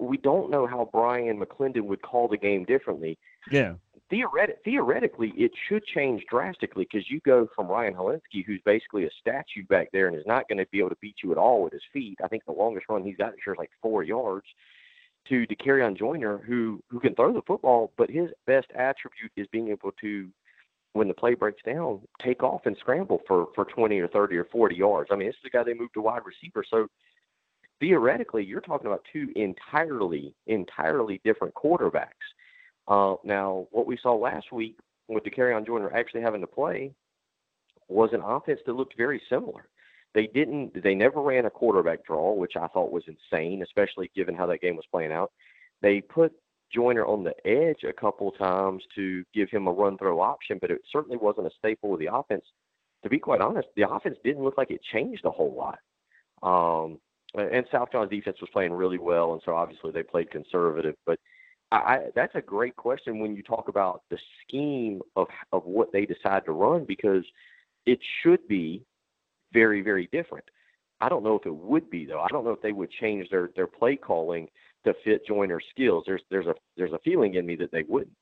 we 0.00 0.16
don't 0.16 0.50
know 0.50 0.66
how 0.66 0.90
Bryan 0.92 1.40
McClendon 1.40 1.84
would 1.84 2.02
call 2.02 2.26
the 2.26 2.36
game 2.36 2.64
differently. 2.64 3.16
Yeah. 3.50 3.74
Theoret- 4.12 4.56
theoretically, 4.64 5.32
it 5.36 5.52
should 5.68 5.84
change 5.86 6.24
drastically 6.28 6.86
because 6.90 7.08
you 7.08 7.20
go 7.24 7.48
from 7.54 7.68
Ryan 7.68 7.94
Hilinski, 7.94 8.44
who's 8.44 8.60
basically 8.64 9.04
a 9.04 9.10
statue 9.20 9.64
back 9.68 9.88
there 9.92 10.08
and 10.08 10.16
is 10.16 10.26
not 10.26 10.48
going 10.48 10.58
to 10.58 10.66
be 10.72 10.80
able 10.80 10.90
to 10.90 10.96
beat 11.00 11.16
you 11.22 11.30
at 11.30 11.38
all 11.38 11.62
with 11.62 11.72
his 11.72 11.82
feet. 11.92 12.18
I 12.22 12.28
think 12.28 12.44
the 12.44 12.52
longest 12.52 12.86
run 12.88 13.04
he's 13.04 13.16
got 13.16 13.30
this 13.30 13.40
year 13.46 13.54
is 13.54 13.58
like 13.58 13.70
four 13.80 14.02
yards. 14.02 14.46
To 15.28 15.46
Dakereon 15.46 15.96
Joyner, 15.96 16.38
who 16.38 16.82
who 16.88 16.98
can 16.98 17.14
throw 17.14 17.32
the 17.32 17.42
football, 17.46 17.92
but 17.96 18.10
his 18.10 18.30
best 18.44 18.66
attribute 18.74 19.30
is 19.36 19.46
being 19.52 19.68
able 19.68 19.92
to 20.00 20.28
when 20.94 21.08
the 21.08 21.14
play 21.14 21.34
breaks 21.34 21.62
down, 21.62 22.00
take 22.20 22.42
off 22.42 22.66
and 22.66 22.76
scramble 22.78 23.20
for 23.26 23.48
for 23.54 23.64
20 23.64 23.98
or 23.98 24.08
30 24.08 24.36
or 24.36 24.44
40 24.44 24.76
yards. 24.76 25.10
I 25.12 25.16
mean, 25.16 25.28
this 25.28 25.36
is 25.36 25.42
the 25.44 25.50
guy 25.50 25.62
they 25.62 25.74
moved 25.74 25.94
to 25.94 26.02
wide 26.02 26.22
receiver. 26.24 26.64
So 26.68 26.88
theoretically, 27.80 28.44
you're 28.44 28.60
talking 28.60 28.86
about 28.86 29.04
two 29.12 29.32
entirely 29.36 30.34
entirely 30.46 31.20
different 31.24 31.54
quarterbacks. 31.54 32.08
Uh, 32.88 33.16
now, 33.24 33.66
what 33.70 33.86
we 33.86 33.98
saw 34.02 34.14
last 34.14 34.52
week 34.52 34.76
with 35.08 35.24
Dakereon 35.24 35.66
Joyner 35.66 35.92
actually 35.92 36.22
having 36.22 36.40
to 36.40 36.46
play 36.46 36.92
was 37.88 38.10
an 38.12 38.22
offense 38.22 38.60
that 38.66 38.74
looked 38.74 38.96
very 38.96 39.20
similar. 39.28 39.68
They 40.14 40.26
didn't. 40.26 40.82
They 40.82 40.94
never 40.94 41.22
ran 41.22 41.46
a 41.46 41.50
quarterback 41.50 42.04
draw, 42.04 42.32
which 42.34 42.52
I 42.56 42.66
thought 42.68 42.92
was 42.92 43.04
insane, 43.06 43.62
especially 43.62 44.10
given 44.14 44.34
how 44.34 44.46
that 44.46 44.60
game 44.60 44.76
was 44.76 44.84
playing 44.90 45.12
out. 45.12 45.32
They 45.80 46.00
put 46.00 46.32
Joyner 46.74 47.06
on 47.06 47.24
the 47.24 47.34
edge 47.46 47.84
a 47.84 47.92
couple 47.92 48.30
times 48.32 48.82
to 48.94 49.24
give 49.34 49.50
him 49.50 49.66
a 49.66 49.72
run 49.72 49.98
throw 49.98 50.20
option, 50.20 50.58
but 50.60 50.70
it 50.70 50.80
certainly 50.90 51.16
wasn't 51.16 51.46
a 51.46 51.50
staple 51.58 51.94
of 51.94 52.00
the 52.00 52.12
offense. 52.12 52.44
To 53.02 53.10
be 53.10 53.18
quite 53.18 53.40
honest, 53.40 53.68
the 53.76 53.88
offense 53.88 54.16
didn't 54.24 54.44
look 54.44 54.56
like 54.56 54.70
it 54.70 54.80
changed 54.92 55.24
a 55.24 55.30
whole 55.30 55.54
lot. 55.54 55.78
Um, 56.42 56.98
and 57.34 57.66
South 57.72 57.90
Carolina's 57.90 58.16
defense 58.16 58.40
was 58.40 58.50
playing 58.50 58.72
really 58.72 58.98
well, 58.98 59.32
and 59.32 59.42
so 59.44 59.54
obviously 59.54 59.90
they 59.90 60.02
played 60.02 60.30
conservative. 60.30 60.94
But 61.06 61.18
I, 61.70 61.76
I, 61.76 61.98
that's 62.14 62.34
a 62.34 62.42
great 62.42 62.76
question 62.76 63.18
when 63.18 63.34
you 63.34 63.42
talk 63.42 63.68
about 63.68 64.02
the 64.10 64.18
scheme 64.42 65.00
of 65.16 65.28
of 65.52 65.64
what 65.64 65.92
they 65.92 66.04
decide 66.04 66.44
to 66.44 66.52
run 66.52 66.84
because 66.84 67.24
it 67.86 67.98
should 68.22 68.46
be 68.48 68.84
very 69.52 69.80
very 69.80 70.08
different. 70.12 70.44
I 71.00 71.08
don't 71.08 71.24
know 71.24 71.36
if 71.36 71.46
it 71.46 71.54
would 71.54 71.90
be 71.90 72.04
though. 72.04 72.20
I 72.20 72.28
don't 72.28 72.44
know 72.44 72.52
if 72.52 72.62
they 72.62 72.72
would 72.72 72.90
change 72.90 73.30
their 73.30 73.50
their 73.56 73.66
play 73.66 73.96
calling 73.96 74.48
to 74.84 74.94
fit 75.04 75.26
Joyner's 75.26 75.64
skills. 75.70 76.04
There's 76.06 76.22
there's 76.30 76.46
a 76.46 76.54
there's 76.76 76.92
a 76.92 76.98
feeling 77.04 77.34
in 77.34 77.46
me 77.46 77.56
that 77.56 77.72
they 77.72 77.84
wouldn't. 77.88 78.16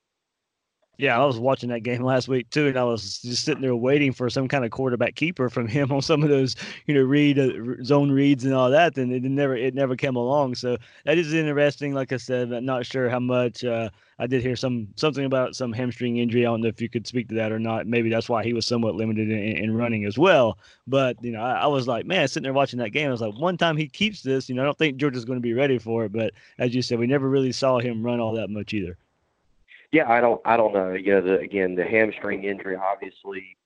Yeah, 1.01 1.19
I 1.19 1.25
was 1.25 1.39
watching 1.39 1.69
that 1.69 1.79
game 1.79 2.03
last 2.03 2.27
week 2.27 2.51
too, 2.51 2.67
and 2.67 2.77
I 2.77 2.83
was 2.83 3.23
just 3.23 3.43
sitting 3.43 3.63
there 3.63 3.75
waiting 3.75 4.13
for 4.13 4.29
some 4.29 4.47
kind 4.47 4.63
of 4.63 4.69
quarterback 4.69 5.15
keeper 5.15 5.49
from 5.49 5.67
him 5.67 5.91
on 5.91 6.03
some 6.03 6.21
of 6.21 6.29
those, 6.29 6.55
you 6.85 6.93
know, 6.93 7.01
read 7.01 7.39
uh, 7.39 7.83
zone 7.83 8.11
reads 8.11 8.45
and 8.45 8.53
all 8.53 8.69
that. 8.69 8.95
And 8.99 9.11
it 9.11 9.23
never, 9.23 9.55
it 9.55 9.73
never 9.73 9.95
came 9.95 10.15
along. 10.15 10.53
So 10.53 10.77
that 11.05 11.17
is 11.17 11.33
interesting. 11.33 11.95
Like 11.95 12.11
I 12.11 12.17
said, 12.17 12.53
I'm 12.53 12.65
not 12.65 12.85
sure 12.85 13.09
how 13.09 13.19
much. 13.19 13.63
Uh, 13.63 13.89
I 14.19 14.27
did 14.27 14.43
hear 14.43 14.55
some 14.55 14.89
something 14.95 15.25
about 15.25 15.55
some 15.55 15.73
hamstring 15.73 16.17
injury. 16.17 16.45
I 16.45 16.51
don't 16.51 16.61
know 16.61 16.67
if 16.67 16.79
you 16.79 16.87
could 16.87 17.07
speak 17.07 17.29
to 17.29 17.35
that 17.35 17.51
or 17.51 17.57
not. 17.57 17.87
Maybe 17.87 18.11
that's 18.11 18.29
why 18.29 18.43
he 18.43 18.53
was 18.53 18.67
somewhat 18.67 18.93
limited 18.93 19.31
in, 19.31 19.57
in 19.57 19.75
running 19.75 20.05
as 20.05 20.19
well. 20.19 20.59
But 20.85 21.17
you 21.23 21.31
know, 21.31 21.41
I, 21.41 21.61
I, 21.61 21.65
was 21.65 21.87
like, 21.87 22.05
man, 22.05 22.27
sitting 22.27 22.43
there 22.43 22.53
watching 22.53 22.77
that 22.77 22.91
game, 22.91 23.07
I 23.07 23.11
was 23.11 23.21
like, 23.21 23.33
one 23.33 23.57
time 23.57 23.75
he 23.75 23.87
keeps 23.87 24.21
this, 24.21 24.47
you 24.49 24.53
know, 24.53 24.61
I 24.61 24.65
don't 24.65 24.77
think 24.77 24.97
Georgia's 24.97 25.25
going 25.25 25.39
to 25.39 25.41
be 25.41 25.55
ready 25.55 25.79
for 25.79 26.05
it. 26.05 26.11
But 26.11 26.33
as 26.59 26.75
you 26.75 26.83
said, 26.83 26.99
we 26.99 27.07
never 27.07 27.27
really 27.27 27.51
saw 27.51 27.79
him 27.79 28.03
run 28.03 28.19
all 28.19 28.33
that 28.33 28.51
much 28.51 28.75
either. 28.75 28.99
Yeah, 29.91 30.09
I 30.09 30.21
don't, 30.21 30.41
I 30.45 30.57
don't 30.57 30.73
know. 30.73 30.93
You 30.93 31.15
know, 31.15 31.21
the, 31.21 31.39
again, 31.39 31.75
the 31.75 31.83
hamstring 31.83 32.43
injury, 32.45 32.75
obviously, 32.75 33.57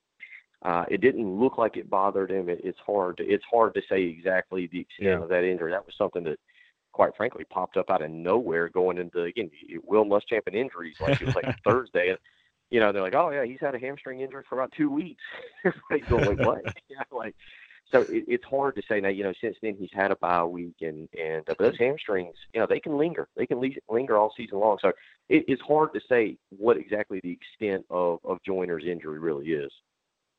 uh, 0.63 0.85
it 0.89 1.01
didn't 1.01 1.39
look 1.39 1.57
like 1.57 1.77
it 1.77 1.89
bothered 1.89 2.31
him. 2.31 2.49
It, 2.49 2.61
it's 2.63 2.79
hard, 2.85 3.17
to, 3.17 3.23
it's 3.23 3.45
hard 3.51 3.75
to 3.75 3.81
say 3.87 4.03
exactly 4.03 4.67
the 4.71 4.79
extent 4.79 5.09
yeah. 5.09 5.21
of 5.21 5.29
that 5.29 5.43
injury. 5.43 5.71
That 5.71 5.85
was 5.85 5.95
something 5.97 6.23
that 6.23 6.39
quite 6.95 7.15
frankly, 7.17 7.43
popped 7.43 7.75
up 7.75 7.89
out 7.89 8.01
of 8.01 8.09
nowhere 8.09 8.69
going 8.69 8.97
into 8.97 9.23
again 9.23 9.51
Will 9.83 10.05
Muschamp 10.05 10.47
and 10.47 10.55
injuries. 10.55 10.95
Like 11.01 11.21
it 11.21 11.25
was 11.25 11.35
like 11.35 11.53
Thursday, 11.65 12.09
and 12.09 12.17
you 12.69 12.79
know 12.79 12.93
they're 12.93 13.01
like, 13.01 13.15
oh 13.15 13.31
yeah, 13.31 13.43
he's 13.43 13.59
had 13.59 13.75
a 13.75 13.79
hamstring 13.79 14.21
injury 14.21 14.43
for 14.47 14.57
about 14.57 14.71
two 14.71 14.89
weeks. 14.89 15.21
Everybody's 15.65 16.09
going 16.09 16.37
like, 16.37 16.47
what? 16.47 16.63
yeah, 16.89 17.03
like 17.11 17.35
so 17.91 18.01
it, 18.01 18.25
it's 18.27 18.43
hard 18.45 18.75
to 18.75 18.81
say 18.87 18.99
now. 18.99 19.09
You 19.09 19.23
know, 19.23 19.33
since 19.39 19.55
then 19.61 19.75
he's 19.79 19.91
had 19.93 20.11
a 20.11 20.15
bye 20.15 20.43
week, 20.43 20.75
and 20.81 21.07
and 21.17 21.47
uh, 21.49 21.55
those 21.59 21.77
hamstrings, 21.77 22.35
you 22.53 22.59
know, 22.59 22.67
they 22.67 22.79
can 22.79 22.97
linger. 22.97 23.27
They 23.35 23.45
can 23.45 23.61
linger 23.89 24.17
all 24.17 24.33
season 24.35 24.59
long. 24.59 24.77
So 24.81 24.89
it, 25.29 25.45
it's 25.47 25.61
hard 25.61 25.93
to 25.93 26.01
say 26.07 26.37
what 26.49 26.77
exactly 26.77 27.19
the 27.23 27.31
extent 27.31 27.85
of 27.89 28.19
of 28.23 28.39
Joyner's 28.45 28.85
injury 28.85 29.19
really 29.19 29.47
is. 29.47 29.71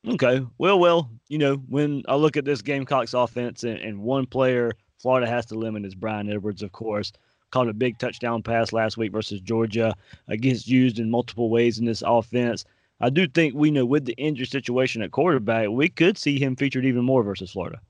Okay, 0.06 0.46
well, 0.58 0.78
well, 0.78 1.10
you 1.28 1.38
know, 1.38 1.56
when 1.68 2.04
I 2.06 2.14
look 2.14 2.36
at 2.36 2.44
this 2.44 2.62
Gamecocks 2.62 3.12
offense 3.12 3.64
and, 3.64 3.78
and 3.80 3.98
one 3.98 4.26
player 4.26 4.72
Florida 4.98 5.26
has 5.26 5.46
to 5.46 5.54
limit 5.56 5.84
is 5.84 5.94
Bryan 5.94 6.30
Edwards, 6.30 6.62
of 6.62 6.72
course. 6.72 7.12
Caught 7.50 7.68
a 7.68 7.74
big 7.74 7.98
touchdown 7.98 8.42
pass 8.42 8.72
last 8.72 8.96
week 8.96 9.12
versus 9.12 9.40
Georgia. 9.40 9.94
Gets 10.28 10.68
used 10.68 10.98
in 10.98 11.10
multiple 11.10 11.48
ways 11.48 11.78
in 11.78 11.84
this 11.84 12.02
offense. 12.06 12.64
I 13.00 13.10
do 13.10 13.26
think 13.26 13.54
we 13.54 13.70
know 13.70 13.84
with 13.84 14.06
the 14.06 14.14
injury 14.14 14.46
situation 14.46 15.02
at 15.02 15.10
quarterback, 15.10 15.68
we 15.68 15.88
could 15.88 16.16
see 16.16 16.38
him 16.38 16.56
featured 16.56 16.86
even 16.86 17.04
more 17.04 17.22
versus 17.22 17.52
Florida. 17.52 17.80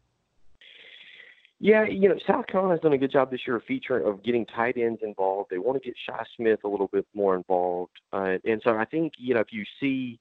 Yeah, 1.59 1.85
you 1.85 2.09
know, 2.09 2.19
South 2.27 2.47
Carolina's 2.49 2.83
done 2.83 2.93
a 2.93 2.99
good 2.99 3.13
job 3.13 3.31
this 3.31 3.41
year 3.47 3.57
of 3.57 3.65
featuring 3.65 4.07
of 4.07 4.23
getting 4.23 4.45
tight 4.45 4.77
ends 4.77 5.01
involved. 5.03 5.49
They 5.51 5.59
want 5.59 5.81
to 5.81 5.87
get 5.87 5.97
Shi 5.97 6.13
Smith 6.37 6.61
a 6.65 6.69
little 6.69 6.89
bit 6.89 7.07
more 7.15 7.35
involved, 7.35 7.93
uh, 8.13 8.37
and 8.45 8.61
so 8.63 8.77
I 8.77 8.85
think 8.85 9.15
you 9.17 9.33
know 9.33 9.41
if 9.41 9.53
you 9.53 9.65
see 9.81 10.21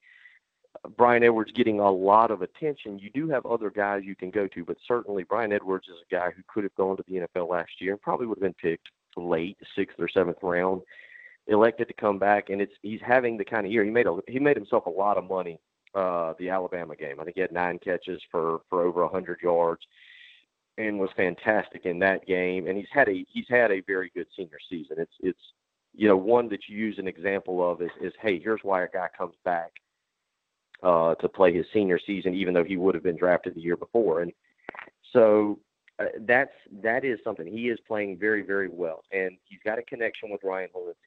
Bryan 0.97 1.23
Edwards 1.23 1.51
getting 1.51 1.79
a 1.79 1.91
lot 1.91 2.31
of 2.31 2.41
attention, 2.41 2.99
you 2.99 3.09
do 3.09 3.27
have 3.29 3.45
other 3.45 3.69
guys 3.69 4.03
you 4.05 4.15
can 4.15 4.31
go 4.31 4.47
to, 4.47 4.63
but 4.63 4.77
certainly 4.87 5.23
Bryan 5.23 5.51
Edwards 5.51 5.87
is 5.87 5.95
a 6.09 6.13
guy 6.13 6.31
who 6.31 6.41
could 6.47 6.63
have 6.63 6.75
gone 6.75 6.95
to 6.97 7.03
the 7.07 7.15
NFL 7.15 7.49
last 7.49 7.71
year 7.79 7.91
and 7.91 8.01
probably 8.01 8.27
would 8.27 8.37
have 8.37 8.43
been 8.43 8.53
picked 8.53 8.87
late, 9.17 9.57
sixth 9.75 9.99
or 9.99 10.07
seventh 10.07 10.37
round. 10.41 10.81
Elected 11.47 11.87
to 11.87 11.93
come 11.93 12.17
back, 12.17 12.49
and 12.49 12.59
it's 12.59 12.73
he's 12.81 13.01
having 13.05 13.37
the 13.37 13.45
kind 13.45 13.65
of 13.65 13.71
year 13.71 13.83
he 13.83 13.91
made 13.91 14.07
a 14.07 14.17
he 14.27 14.39
made 14.39 14.57
himself 14.57 14.87
a 14.87 14.89
lot 14.89 15.17
of 15.17 15.29
money. 15.29 15.59
Uh, 15.93 16.33
the 16.39 16.49
Alabama 16.49 16.95
game, 16.95 17.19
I 17.19 17.23
think 17.23 17.35
he 17.35 17.41
had 17.41 17.51
nine 17.51 17.79
catches 17.79 18.19
for 18.31 18.61
for 18.69 18.81
over 18.81 19.03
a 19.03 19.07
hundred 19.09 19.39
yards, 19.43 19.81
and 20.77 20.99
was 20.99 21.11
fantastic 21.15 21.85
in 21.85 21.99
that 21.99 22.25
game. 22.25 22.67
And 22.67 22.77
he's 22.77 22.87
had 22.91 23.07
a 23.09 23.25
he's 23.31 23.45
had 23.47 23.71
a 23.71 23.81
very 23.81 24.11
good 24.15 24.27
senior 24.35 24.57
season. 24.69 24.97
It's 24.99 25.13
it's 25.19 25.39
you 25.93 26.07
know 26.07 26.17
one 26.17 26.49
that 26.49 26.67
you 26.67 26.77
use 26.77 26.97
an 26.97 27.07
example 27.07 27.69
of 27.69 27.81
is 27.81 27.91
is 28.01 28.13
hey 28.21 28.39
here's 28.39 28.61
why 28.63 28.83
a 28.83 28.89
guy 28.89 29.07
comes 29.15 29.35
back 29.45 29.71
uh, 30.83 31.15
to 31.15 31.29
play 31.29 31.53
his 31.53 31.65
senior 31.73 31.99
season, 32.05 32.33
even 32.33 32.53
though 32.53 32.63
he 32.63 32.77
would 32.77 32.95
have 32.95 33.03
been 33.03 33.17
drafted 33.17 33.55
the 33.55 33.61
year 33.61 33.77
before. 33.77 34.21
And 34.21 34.31
so 35.13 35.59
uh, 35.99 36.05
that's 36.21 36.51
that 36.83 37.05
is 37.05 37.19
something 37.23 37.47
he 37.47 37.69
is 37.69 37.79
playing 37.87 38.17
very 38.17 38.41
very 38.41 38.67
well, 38.67 39.03
and 39.11 39.37
he's 39.45 39.59
got 39.63 39.79
a 39.79 39.83
connection 39.83 40.29
with 40.29 40.41
Ryan 40.43 40.69
Hilinski 40.75 41.04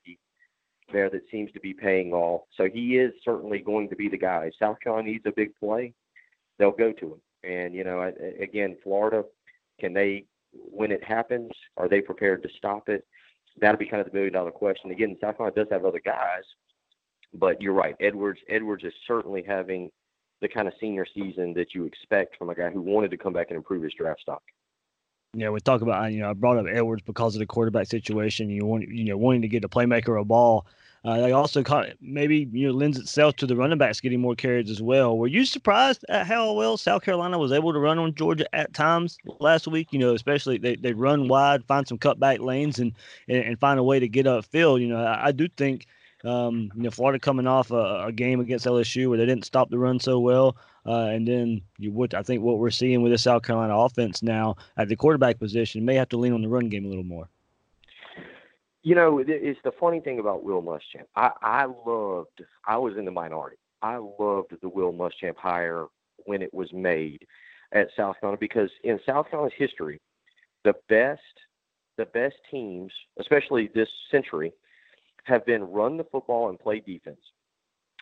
there 0.93 1.11
that 1.11 1.23
seems 1.31 1.53
to 1.53 1.61
be 1.61 1.75
paying 1.75 2.13
off. 2.13 2.43
So 2.57 2.69
he 2.69 2.97
is 2.97 3.13
certainly 3.25 3.59
going 3.59 3.89
to 3.91 3.97
be 3.97 4.09
the 4.09 4.19
guy. 4.19 4.51
South 4.59 4.79
Carolina 4.81 5.11
needs 5.11 5.27
a 5.27 5.33
big 5.33 5.55
play, 5.57 5.93
they'll 6.59 6.71
go 6.71 6.93
to 6.93 7.07
him. 7.15 7.21
And 7.45 7.75
you 7.75 7.85
know, 7.85 8.13
again, 8.41 8.77
Florida, 8.83 9.25
can 9.81 9.93
they 9.93 10.25
when 10.53 10.91
it 10.91 11.05
happens? 11.05 11.51
Are 11.77 11.89
they 11.89 12.01
prepared 12.01 12.43
to 12.43 12.49
stop 12.57 12.89
it? 12.89 13.07
That'll 13.61 13.79
be 13.79 13.87
kind 13.87 14.01
of 14.01 14.11
the 14.11 14.15
million 14.15 14.33
dollar 14.33 14.51
question. 14.51 14.91
Again, 14.91 15.17
South 15.21 15.37
Carolina 15.37 15.65
does 15.65 15.73
have 15.73 15.85
other 15.85 16.01
guys, 16.05 16.45
but 17.35 17.61
you're 17.61 17.75
right. 17.75 17.97
Edwards 18.01 18.41
Edwards 18.49 18.85
is 18.85 18.93
certainly 19.07 19.43
having 19.47 19.91
the 20.41 20.49
kind 20.49 20.69
of 20.69 20.75
senior 20.81 21.07
season 21.15 21.53
that 21.55 21.75
you 21.75 21.85
expect 21.85 22.37
from 22.37 22.51
a 22.51 22.55
guy 22.55 22.71
who 22.71 22.81
wanted 22.81 23.11
to 23.11 23.17
come 23.17 23.33
back 23.33 23.49
and 23.51 23.57
improve 23.57 23.83
his 23.83 23.95
draft 23.95 24.21
stock. 24.21 24.43
Yeah, 25.35 25.51
we 25.51 25.61
talk 25.61 25.83
about 25.83 26.11
you 26.13 26.21
know 26.21 26.31
I 26.31 26.33
brought 26.33 26.57
up 26.57 26.67
Edwards 26.67 27.03
because 27.03 27.35
of 27.35 27.41
the 27.41 27.47
quarterback 27.47 27.87
situation. 27.87 28.49
You 28.49 28.65
want 28.65 28.89
you 28.89 29.05
know 29.05 29.17
wanting 29.17 29.43
to 29.43 29.49
get 29.49 29.65
a 29.65 29.69
playmaker 29.69 30.19
a 30.19 30.25
ball. 30.25 30.67
Uh, 31.05 31.21
they 31.21 31.33
also 31.33 31.63
caught 31.63 31.87
maybe 32.01 32.49
you 32.51 32.67
know 32.67 32.73
lends 32.73 32.99
itself 32.99 33.37
to 33.37 33.47
the 33.47 33.55
running 33.55 33.79
backs 33.79 34.01
getting 34.01 34.21
more 34.21 34.35
carries 34.35 34.71
as 34.71 34.81
well. 34.81 35.19
Were 35.19 35.27
you 35.27 35.45
surprised 35.45 36.05
at 36.09 36.27
how 36.27 36.55
well 36.55 36.79
South 36.79 37.03
Carolina 37.03 37.39
was 37.39 37.53
able 37.53 37.75
to 37.75 37.79
run 37.79 37.99
on 37.99 38.15
Georgia 38.15 38.53
at 38.55 38.73
times 38.73 39.19
last 39.39 39.69
week? 39.69 39.93
You 39.93 39.99
know, 39.99 40.15
especially 40.15 40.57
they, 40.59 40.77
they 40.77 40.93
run 40.93 41.29
wide, 41.29 41.65
find 41.67 41.87
some 41.87 41.99
cutback 41.99 42.41
lanes, 42.41 42.79
and, 42.79 42.93
and, 43.29 43.45
and 43.45 43.61
find 43.61 43.79
a 43.79 43.83
way 43.83 44.01
to 44.01 44.09
get 44.09 44.27
upfield. 44.27 44.81
You 44.81 44.89
know, 44.89 45.05
I, 45.05 45.27
I 45.27 45.33
do 45.33 45.47
think 45.47 45.87
um, 46.25 46.71
you 46.75 46.83
know, 46.83 46.91
Florida 46.91 47.19
coming 47.19 47.47
off 47.47 47.71
a, 47.71 48.07
a, 48.07 48.13
game 48.13 48.41
against 48.41 48.67
LSU 48.67 49.09
where 49.09 49.19
they 49.19 49.27
didn't 49.27 49.45
stop 49.45 49.71
the 49.71 49.79
run 49.79 50.01
so 50.01 50.19
well, 50.19 50.57
uh, 50.89 51.11
and 51.13 51.29
then 51.29 51.61
you 51.77 51.93
would 51.93 52.15
I 52.15 52.23
think 52.23 52.43
what 52.43 52.59
we're 52.59 52.71
seeing 52.71 53.03
with 53.03 53.13
the 53.13 53.19
South 53.19 53.43
Carolina 53.43 53.77
offense 53.77 54.23
now 54.23 54.57
at 54.79 54.89
the 54.89 54.97
quarterback 54.97 55.39
position 55.39 55.85
may 55.85 55.95
have 55.95 56.09
to 56.09 56.17
lean 56.17 56.33
on 56.33 56.41
the 56.41 56.49
run 56.49 56.71
game 56.71 56.87
a 56.87 56.89
little 56.89 57.05
more. 57.05 57.29
You 58.83 58.95
know, 58.95 59.19
it's 59.19 59.61
the 59.65 59.73
funny 59.79 60.01
thing 60.01 60.19
about 60.19 60.45
Will 60.45 60.63
Muschamp. 60.63 61.05
I, 61.15 61.31
I 61.43 61.67
loved. 61.67 62.43
I 62.67 62.79
was 62.79 62.97
in 62.97 63.05
the 63.05 63.11
minority. 63.11 63.59
I 63.83 63.97
loved 63.97 64.55
the 64.63 64.69
Will 64.69 64.93
Muschamp 64.93 65.37
hire 65.37 65.87
when 66.25 66.41
it 66.41 66.55
was 66.55 66.73
made 66.73 67.27
at 67.73 67.89
South 67.95 68.19
Carolina 68.21 68.39
because 68.41 68.71
in 68.85 68.99
South 69.05 69.29
Carolina's 69.31 69.55
history, 69.59 70.01
the 70.65 70.75
best, 70.89 71.21
the 71.99 72.07
best 72.07 72.37
teams, 72.51 72.93
especially 73.21 73.69
this 73.75 73.89
century, 74.11 74.53
have 75.25 75.45
been 75.45 75.65
run 75.65 75.99
the 75.99 76.05
football 76.05 76.49
and 76.49 76.59
play 76.59 76.81
defense. 76.81 77.21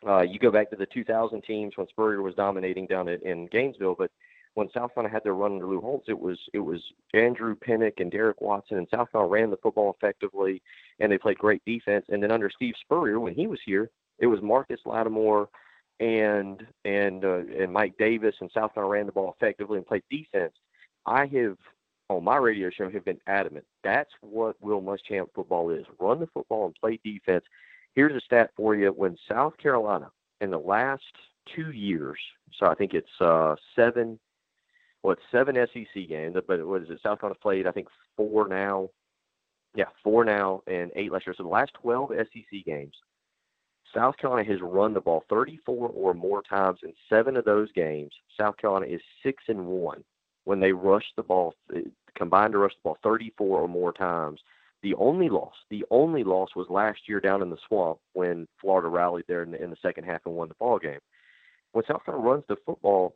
Uh, 0.06 0.20
you 0.20 0.38
go 0.38 0.50
back 0.50 0.70
to 0.70 0.76
the 0.76 0.86
2000 0.86 1.42
teams 1.42 1.76
when 1.76 1.86
Spurrier 1.88 2.22
was 2.22 2.34
dominating 2.34 2.86
down 2.86 3.08
at, 3.08 3.22
in 3.22 3.46
Gainesville, 3.46 3.94
but 3.98 4.10
when 4.54 4.70
South 4.72 4.94
Carolina 4.94 5.12
had 5.12 5.22
their 5.22 5.34
run 5.34 5.52
under 5.52 5.66
Lou 5.66 5.80
Holtz, 5.80 6.08
it 6.08 6.18
was 6.18 6.38
it 6.54 6.58
was 6.58 6.82
Andrew 7.12 7.54
Pinnock 7.54 7.94
and 7.98 8.10
Derek 8.10 8.40
Watson, 8.40 8.78
and 8.78 8.88
South 8.90 9.12
Carolina 9.12 9.32
ran 9.32 9.50
the 9.50 9.58
football 9.58 9.94
effectively, 9.94 10.62
and 10.98 11.12
they 11.12 11.18
played 11.18 11.38
great 11.38 11.62
defense. 11.66 12.06
And 12.08 12.22
then 12.22 12.30
under 12.30 12.50
Steve 12.50 12.74
Spurrier, 12.80 13.20
when 13.20 13.34
he 13.34 13.46
was 13.46 13.60
here, 13.66 13.90
it 14.18 14.26
was 14.26 14.40
Marcus 14.40 14.80
Lattimore 14.86 15.48
and 16.00 16.66
and 16.86 17.24
uh, 17.24 17.42
and 17.58 17.70
Mike 17.72 17.94
Davis, 17.98 18.34
and 18.40 18.50
South 18.52 18.72
Carolina 18.72 18.98
ran 18.98 19.06
the 19.06 19.12
ball 19.12 19.34
effectively 19.38 19.76
and 19.76 19.86
played 19.86 20.04
defense. 20.10 20.54
I 21.04 21.26
have 21.26 21.56
on 22.08 22.24
my 22.24 22.36
radio 22.36 22.70
show 22.70 22.90
have 22.90 23.04
been 23.04 23.20
adamant. 23.26 23.66
That's 23.84 24.10
what 24.20 24.56
Will 24.62 24.80
Muschamp 24.80 25.26
football 25.34 25.70
is. 25.70 25.84
Run 25.98 26.20
the 26.20 26.28
football 26.28 26.66
and 26.66 26.74
play 26.76 26.98
defense. 27.04 27.44
Here's 27.96 28.14
a 28.14 28.20
stat 28.20 28.50
for 28.54 28.74
you. 28.76 28.90
When 28.90 29.16
South 29.26 29.56
Carolina 29.56 30.10
in 30.42 30.50
the 30.50 30.58
last 30.58 31.02
two 31.54 31.72
years, 31.72 32.18
so 32.58 32.66
I 32.66 32.74
think 32.74 32.92
it's 32.92 33.20
uh, 33.20 33.56
seven, 33.74 34.18
what 35.00 35.18
seven 35.32 35.56
SEC 35.72 36.06
games, 36.06 36.36
but 36.46 36.64
what 36.66 36.82
is 36.82 36.90
it? 36.90 37.00
South 37.02 37.20
Carolina 37.20 37.38
played 37.40 37.66
I 37.66 37.72
think 37.72 37.88
four 38.16 38.46
now. 38.46 38.90
Yeah, 39.74 39.86
four 40.04 40.24
now 40.24 40.62
and 40.66 40.92
eight 40.94 41.10
last 41.10 41.26
year. 41.26 41.34
So 41.36 41.42
the 41.42 41.48
last 41.48 41.72
12 41.82 42.12
SEC 42.16 42.64
games, 42.64 42.94
South 43.94 44.16
Carolina 44.18 44.48
has 44.50 44.60
run 44.60 44.94
the 44.94 45.00
ball 45.00 45.24
34 45.28 45.88
or 45.88 46.14
more 46.14 46.42
times 46.42 46.78
in 46.82 46.92
seven 47.08 47.36
of 47.36 47.44
those 47.44 47.72
games. 47.72 48.12
South 48.38 48.56
Carolina 48.58 48.86
is 48.86 49.00
six 49.22 49.42
and 49.48 49.66
one 49.66 50.04
when 50.44 50.60
they 50.60 50.72
rush 50.72 51.04
the 51.16 51.22
ball, 51.22 51.54
uh, 51.74 51.80
combined 52.14 52.52
to 52.52 52.58
rush 52.58 52.72
the 52.72 52.80
ball 52.84 52.98
34 53.02 53.60
or 53.60 53.68
more 53.68 53.92
times. 53.92 54.40
The 54.82 54.94
only 54.94 55.28
loss, 55.28 55.54
the 55.70 55.84
only 55.90 56.22
loss 56.22 56.50
was 56.54 56.68
last 56.68 57.08
year 57.08 57.20
down 57.20 57.42
in 57.42 57.50
the 57.50 57.58
swamp 57.66 57.98
when 58.12 58.46
Florida 58.60 58.88
rallied 58.88 59.24
there 59.26 59.42
in 59.42 59.50
the, 59.50 59.62
in 59.62 59.70
the 59.70 59.76
second 59.82 60.04
half 60.04 60.20
and 60.26 60.34
won 60.34 60.48
the 60.48 60.54
ball 60.54 60.78
game. 60.78 61.00
When 61.72 61.84
South 61.86 62.04
Carolina 62.04 62.28
runs 62.28 62.44
the 62.48 62.56
football, 62.64 63.14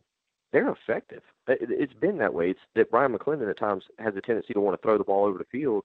they're 0.53 0.71
effective. 0.71 1.23
It's 1.47 1.93
been 1.95 2.19
that 2.19 2.35
way. 2.35 2.51
It's 2.51 2.61
that 2.75 2.91
Bryan 2.91 3.17
McClendon 3.17 3.49
at 3.49 3.59
times 3.59 3.85
has 3.99 4.17
a 4.17 4.21
tendency 4.21 4.53
to 4.55 4.61
want 4.61 4.81
to 4.81 4.83
throw 4.83 4.99
the 4.99 5.05
ball 5.05 5.27
over 5.27 5.39
the 5.39 5.45
field. 5.45 5.85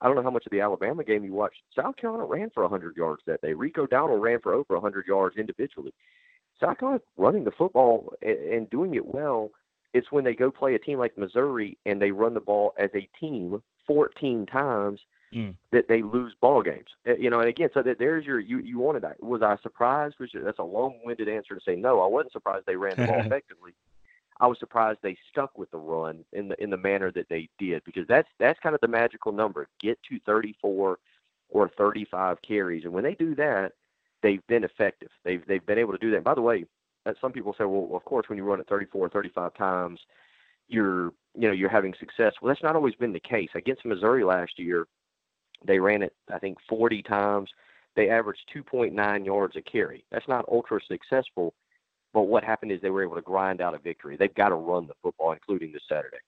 I 0.00 0.06
don't 0.06 0.16
know 0.16 0.22
how 0.22 0.30
much 0.30 0.46
of 0.46 0.52
the 0.52 0.60
Alabama 0.60 1.02
game 1.04 1.24
you 1.24 1.32
watched. 1.32 1.62
South 1.74 1.96
Carolina 1.96 2.26
ran 2.26 2.50
for 2.50 2.62
100 2.62 2.96
yards 2.96 3.22
that 3.26 3.40
day. 3.40 3.54
Rico 3.54 3.86
Dowdle 3.86 4.20
ran 4.20 4.40
for 4.40 4.52
over 4.52 4.74
100 4.74 5.06
yards 5.06 5.36
individually. 5.36 5.92
South 6.60 6.78
Carolina 6.78 7.02
running 7.16 7.44
the 7.44 7.50
football 7.50 8.12
and 8.22 8.70
doing 8.70 8.94
it 8.94 9.06
well 9.06 9.50
it's 9.94 10.10
when 10.10 10.24
they 10.24 10.34
go 10.34 10.50
play 10.50 10.74
a 10.74 10.78
team 10.78 10.98
like 10.98 11.16
Missouri 11.16 11.78
and 11.86 12.02
they 12.02 12.10
run 12.10 12.34
the 12.34 12.40
ball 12.40 12.74
as 12.78 12.90
a 12.94 13.08
team 13.18 13.62
14 13.86 14.44
times 14.46 15.00
Mm. 15.34 15.56
that 15.72 15.88
they 15.88 16.02
lose 16.02 16.32
ball 16.40 16.62
games. 16.62 16.86
Uh, 17.08 17.14
You 17.16 17.28
know, 17.28 17.40
and 17.40 17.48
again, 17.48 17.68
so 17.74 17.82
that 17.82 17.98
there's 17.98 18.24
your 18.24 18.38
you 18.38 18.58
you 18.58 18.78
wanted 18.78 19.02
that. 19.02 19.22
Was 19.22 19.42
I 19.42 19.56
surprised? 19.62 20.14
Which 20.18 20.30
that's 20.32 20.58
a 20.60 20.62
long-winded 20.64 21.28
answer 21.28 21.54
to 21.54 21.60
say 21.60 21.74
no. 21.74 22.00
I 22.00 22.06
wasn't 22.06 22.32
surprised 22.32 22.66
they 22.66 22.76
ran 22.76 22.96
the 22.96 23.06
ball 23.06 23.20
effectively. 23.24 23.72
I 24.40 24.46
was 24.46 24.58
surprised 24.58 24.98
they 25.02 25.16
stuck 25.30 25.56
with 25.58 25.70
the 25.70 25.78
run 25.78 26.24
in 26.32 26.48
the 26.48 26.62
in 26.62 26.70
the 26.70 26.76
manner 26.76 27.10
that 27.12 27.28
they 27.28 27.48
did 27.58 27.82
because 27.84 28.06
that's 28.06 28.28
that's 28.38 28.60
kind 28.60 28.74
of 28.74 28.80
the 28.80 28.88
magical 28.88 29.32
number. 29.32 29.68
Get 29.80 29.98
to 30.10 30.18
34 30.20 30.98
or 31.50 31.68
35 31.76 32.42
carries, 32.42 32.84
and 32.84 32.92
when 32.92 33.04
they 33.04 33.14
do 33.14 33.34
that, 33.36 33.72
they've 34.22 34.46
been 34.46 34.64
effective. 34.64 35.10
They've 35.24 35.44
they've 35.46 35.64
been 35.64 35.78
able 35.78 35.92
to 35.92 35.98
do 35.98 36.10
that. 36.10 36.16
And 36.16 36.24
by 36.24 36.34
the 36.34 36.42
way, 36.42 36.64
uh, 37.06 37.12
some 37.20 37.32
people 37.32 37.54
say, 37.58 37.64
well, 37.64 37.88
of 37.96 38.04
course, 38.04 38.28
when 38.28 38.38
you 38.38 38.44
run 38.44 38.60
it 38.60 38.68
34 38.68 39.06
or 39.06 39.08
35 39.08 39.54
times, 39.54 40.00
you're 40.68 41.12
you 41.34 41.48
know 41.48 41.52
you're 41.52 41.68
having 41.68 41.94
success. 41.98 42.34
Well, 42.40 42.48
that's 42.52 42.62
not 42.62 42.76
always 42.76 42.94
been 42.94 43.12
the 43.12 43.20
case. 43.20 43.50
Against 43.54 43.84
Missouri 43.84 44.24
last 44.24 44.58
year, 44.58 44.86
they 45.66 45.78
ran 45.78 46.02
it 46.02 46.14
I 46.32 46.38
think 46.38 46.58
40 46.68 47.02
times. 47.02 47.50
They 47.96 48.10
averaged 48.10 48.50
2.9 48.54 49.24
yards 49.24 49.56
a 49.56 49.62
carry. 49.62 50.04
That's 50.10 50.26
not 50.26 50.44
ultra 50.50 50.80
successful, 50.88 51.54
but 52.12 52.22
what 52.22 52.42
happened 52.42 52.72
is 52.72 52.80
they 52.80 52.90
were 52.90 53.04
able 53.04 53.14
to 53.14 53.22
grind 53.22 53.60
out 53.60 53.74
a 53.74 53.78
victory. 53.78 54.16
They've 54.16 54.34
got 54.34 54.48
to 54.48 54.56
run 54.56 54.86
the 54.86 54.94
football, 55.02 55.32
including 55.32 55.72
this 55.72 55.82
Saturday. 55.88 56.18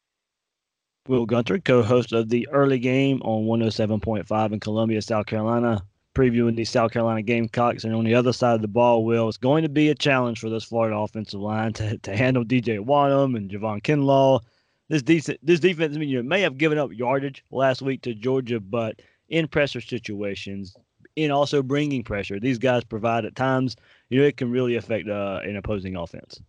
Will 1.09 1.27
Gunter, 1.27 1.59
co-host 1.59 2.13
of 2.13 2.29
the 2.29 2.49
early 2.53 2.79
game 2.79 3.21
on 3.23 3.45
107.5 3.47 4.53
in 4.53 4.61
Columbia, 4.61 5.03
South 5.03 5.27
Carolina, 5.27 5.83
previewing 6.15 6.57
the 6.57 6.65
South 6.65 6.93
Carolina 6.93 7.23
Gamecocks. 7.23 7.85
And 7.85 7.95
on 7.95 8.05
the 8.05 8.15
other 8.15 8.33
side 8.33 8.55
of 8.55 8.63
the 8.63 8.69
ball, 8.69 9.05
Will, 9.05 9.29
it's 9.29 9.37
going 9.37 9.63
to 9.63 9.69
be 9.69 9.89
a 9.91 9.95
challenge 9.95 10.41
for 10.41 10.49
this 10.49 10.65
Florida 10.65 10.97
offensive 10.97 11.41
line 11.41 11.73
to, 11.75 11.99
to 11.99 12.17
handle 12.17 12.45
DJ 12.45 12.79
Wonnum 12.79 13.37
and 13.37 13.51
Javon 13.51 13.83
Kinlaw. 13.83 14.41
This 14.89 15.03
decent 15.03 15.45
this 15.45 15.59
defense, 15.59 15.97
I 15.97 15.99
mean, 15.99 16.09
you 16.09 16.23
may 16.23 16.43
have 16.43 16.59
given 16.59 16.79
up 16.79 16.93
yardage 16.93 17.45
last 17.51 17.83
week 17.83 18.03
to 18.03 18.15
Georgia, 18.15 18.61
but 18.61 19.03
in 19.29 19.49
pressure 19.49 19.81
situations, 19.81 20.77
in 21.17 21.31
also 21.31 21.63
bringing 21.63 22.03
pressure, 22.03 22.39
these 22.39 22.59
guys 22.59 22.85
provide 22.85 23.25
at 23.25 23.35
times, 23.35 23.77
you 24.11 24.21
know, 24.21 24.27
it 24.27 24.37
can 24.37 24.51
really 24.51 24.77
affect 24.77 25.09
uh, 25.09 25.41
an 25.45 25.57
opposing 25.57 25.97
offense. 25.97 26.41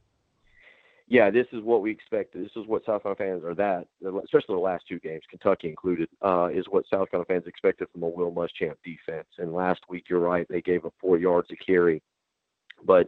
yeah, 1.07 1.29
this 1.29 1.48
is 1.53 1.63
what 1.63 1.81
we 1.81 1.89
expected. 1.89 2.43
This 2.43 2.51
is 2.55 2.67
what 2.67 2.86
South 2.86 3.03
Carolina 3.03 3.39
fans 3.39 3.43
are 3.46 3.55
that, 3.55 3.88
especially 4.24 4.55
the 4.55 4.62
last 4.62 4.84
two 4.88 5.00
games, 5.00 5.24
Kentucky 5.29 5.69
included, 5.69 6.10
uh, 6.22 6.50
is 6.53 6.65
what 6.69 6.84
South 6.91 7.10
Carolina 7.10 7.25
fans 7.27 7.48
expected 7.48 7.88
from 7.91 8.03
a 8.03 8.07
Will 8.07 8.31
Muschamp 8.31 8.75
defense. 8.84 9.27
And 9.38 9.53
last 9.53 9.81
week, 9.89 10.05
you're 10.10 10.19
right, 10.19 10.46
they 10.50 10.62
gave 10.62 10.86
up 10.86 10.93
four 11.00 11.17
yards 11.17 11.48
to 11.48 11.55
carry, 11.55 12.01
but 12.86 13.07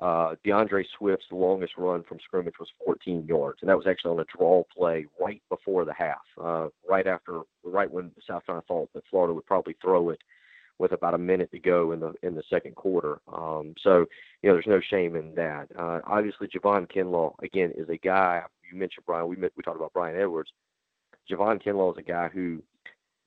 uh, 0.00 0.34
DeAndre 0.44 0.84
Swift's 0.98 1.26
longest 1.30 1.74
run 1.78 2.02
from 2.02 2.18
scrimmage 2.24 2.58
was 2.60 2.68
14 2.84 3.24
yards, 3.26 3.58
and 3.60 3.70
that 3.70 3.76
was 3.76 3.86
actually 3.86 4.10
on 4.10 4.20
a 4.20 4.36
draw 4.36 4.62
play 4.76 5.06
right 5.20 5.42
before 5.48 5.84
the 5.84 5.94
half, 5.94 6.20
uh, 6.42 6.68
right 6.88 7.06
after, 7.06 7.40
right 7.64 7.90
when 7.90 8.12
South 8.26 8.44
Carolina 8.44 8.64
thought 8.68 8.92
that 8.92 9.04
Florida 9.08 9.32
would 9.32 9.46
probably 9.46 9.74
throw 9.80 10.10
it 10.10 10.20
with 10.78 10.92
about 10.92 11.14
a 11.14 11.18
minute 11.18 11.50
to 11.50 11.58
go 11.58 11.92
in 11.92 12.00
the 12.00 12.12
in 12.22 12.34
the 12.34 12.42
second 12.50 12.76
quarter. 12.76 13.20
Um, 13.32 13.74
so 13.82 14.04
you 14.42 14.50
know, 14.50 14.54
there's 14.54 14.66
no 14.66 14.80
shame 14.80 15.16
in 15.16 15.34
that. 15.34 15.68
Uh, 15.78 16.00
obviously, 16.06 16.48
Javon 16.48 16.90
Kinlaw 16.90 17.34
again 17.42 17.72
is 17.76 17.88
a 17.88 17.96
guy. 17.96 18.42
You 18.70 18.78
mentioned 18.78 19.06
Bryan. 19.06 19.28
We 19.28 19.36
met, 19.36 19.52
we 19.56 19.62
talked 19.62 19.78
about 19.78 19.94
Bryan 19.94 20.20
Edwards. 20.20 20.50
Javon 21.30 21.62
Kinlaw 21.62 21.92
is 21.92 21.98
a 21.98 22.02
guy 22.02 22.28
who 22.28 22.62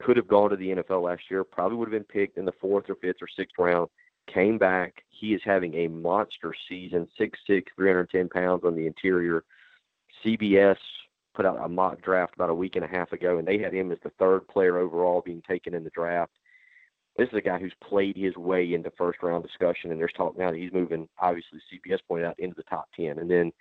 could 0.01 0.17
have 0.17 0.27
gone 0.27 0.51
to 0.51 0.55
the 0.55 0.69
NFL 0.69 1.03
last 1.03 1.23
year. 1.29 1.43
Probably 1.43 1.77
would 1.77 1.91
have 1.91 1.99
been 1.99 2.03
picked 2.03 2.37
in 2.37 2.45
the 2.45 2.53
fourth 2.61 2.89
or 2.89 2.95
fifth 2.95 3.21
or 3.21 3.27
sixth 3.35 3.55
round. 3.57 3.89
Came 4.33 4.57
back. 4.57 5.03
He 5.09 5.33
is 5.33 5.41
having 5.43 5.73
a 5.75 5.87
monster 5.87 6.53
season. 6.67 7.07
6'6", 7.19 7.63
310 7.75 8.29
pounds 8.29 8.63
on 8.63 8.75
the 8.75 8.85
interior. 8.85 9.43
CBS 10.23 10.77
put 11.33 11.45
out 11.45 11.63
a 11.63 11.69
mock 11.69 12.01
draft 12.01 12.35
about 12.35 12.49
a 12.49 12.53
week 12.53 12.75
and 12.75 12.85
a 12.85 12.87
half 12.87 13.11
ago, 13.11 13.37
and 13.37 13.47
they 13.47 13.57
had 13.57 13.73
him 13.73 13.91
as 13.91 13.97
the 14.03 14.11
third 14.19 14.47
player 14.47 14.77
overall 14.77 15.21
being 15.25 15.41
taken 15.47 15.73
in 15.73 15.83
the 15.83 15.89
draft 15.91 16.31
this 17.19 17.27
is 17.29 17.37
a 17.37 17.41
guy 17.41 17.59
who's 17.59 17.73
played 17.83 18.15
his 18.15 18.35
way 18.37 18.73
into 18.73 18.91
first 18.97 19.21
round 19.21 19.43
discussion, 19.43 19.91
and 19.91 19.99
there's 19.99 20.13
talk 20.15 20.37
now 20.37 20.51
that 20.51 20.57
he's 20.57 20.71
moving. 20.71 21.07
Obviously, 21.19 21.59
CBS 21.71 21.99
pointed 22.07 22.25
out 22.25 22.39
into 22.39 22.55
the 22.55 22.63
top 22.63 22.87
ten, 22.95 23.19
and 23.19 23.29
then 23.29 23.51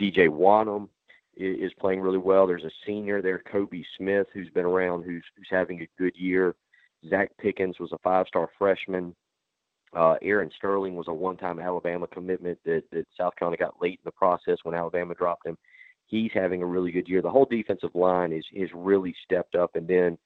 DJ 0.00 0.28
Wonnum 0.28 0.88
is, 1.36 1.70
is 1.70 1.72
playing 1.78 2.00
really 2.00 2.18
well. 2.18 2.48
There's 2.48 2.64
a 2.64 2.70
senior 2.84 3.22
there, 3.22 3.42
Kobe 3.50 3.84
Smith, 3.96 4.26
who's 4.34 4.50
been 4.50 4.64
around, 4.64 5.04
who's 5.04 5.22
who's 5.36 5.46
having 5.48 5.82
a 5.82 5.88
good 5.98 6.16
year. 6.16 6.56
Zacch 7.06 7.28
Pickens 7.38 7.78
was 7.78 7.92
a 7.92 7.98
five-star 7.98 8.48
freshman. 8.58 9.14
Uh, 9.96 10.16
Aaron 10.20 10.50
Sterling 10.54 10.94
was 10.94 11.08
a 11.08 11.14
one-time 11.14 11.58
Alabama 11.58 12.06
commitment 12.06 12.58
that, 12.66 12.82
that 12.92 13.06
South 13.18 13.34
Carolina 13.36 13.56
got 13.56 13.80
late 13.80 13.98
in 13.98 14.04
the 14.04 14.12
process 14.12 14.58
when 14.62 14.74
Alabama 14.74 15.14
dropped 15.14 15.46
him. 15.46 15.56
He's 16.04 16.30
having 16.34 16.62
a 16.62 16.66
really 16.66 16.92
good 16.92 17.08
year. 17.08 17.22
The 17.22 17.30
whole 17.30 17.46
defensive 17.46 17.94
line 17.94 18.30
is 18.32 18.44
is 18.52 18.68
really 18.74 19.14
stepped 19.24 19.54
up, 19.54 19.74
and 19.74 19.88
then 19.88 20.18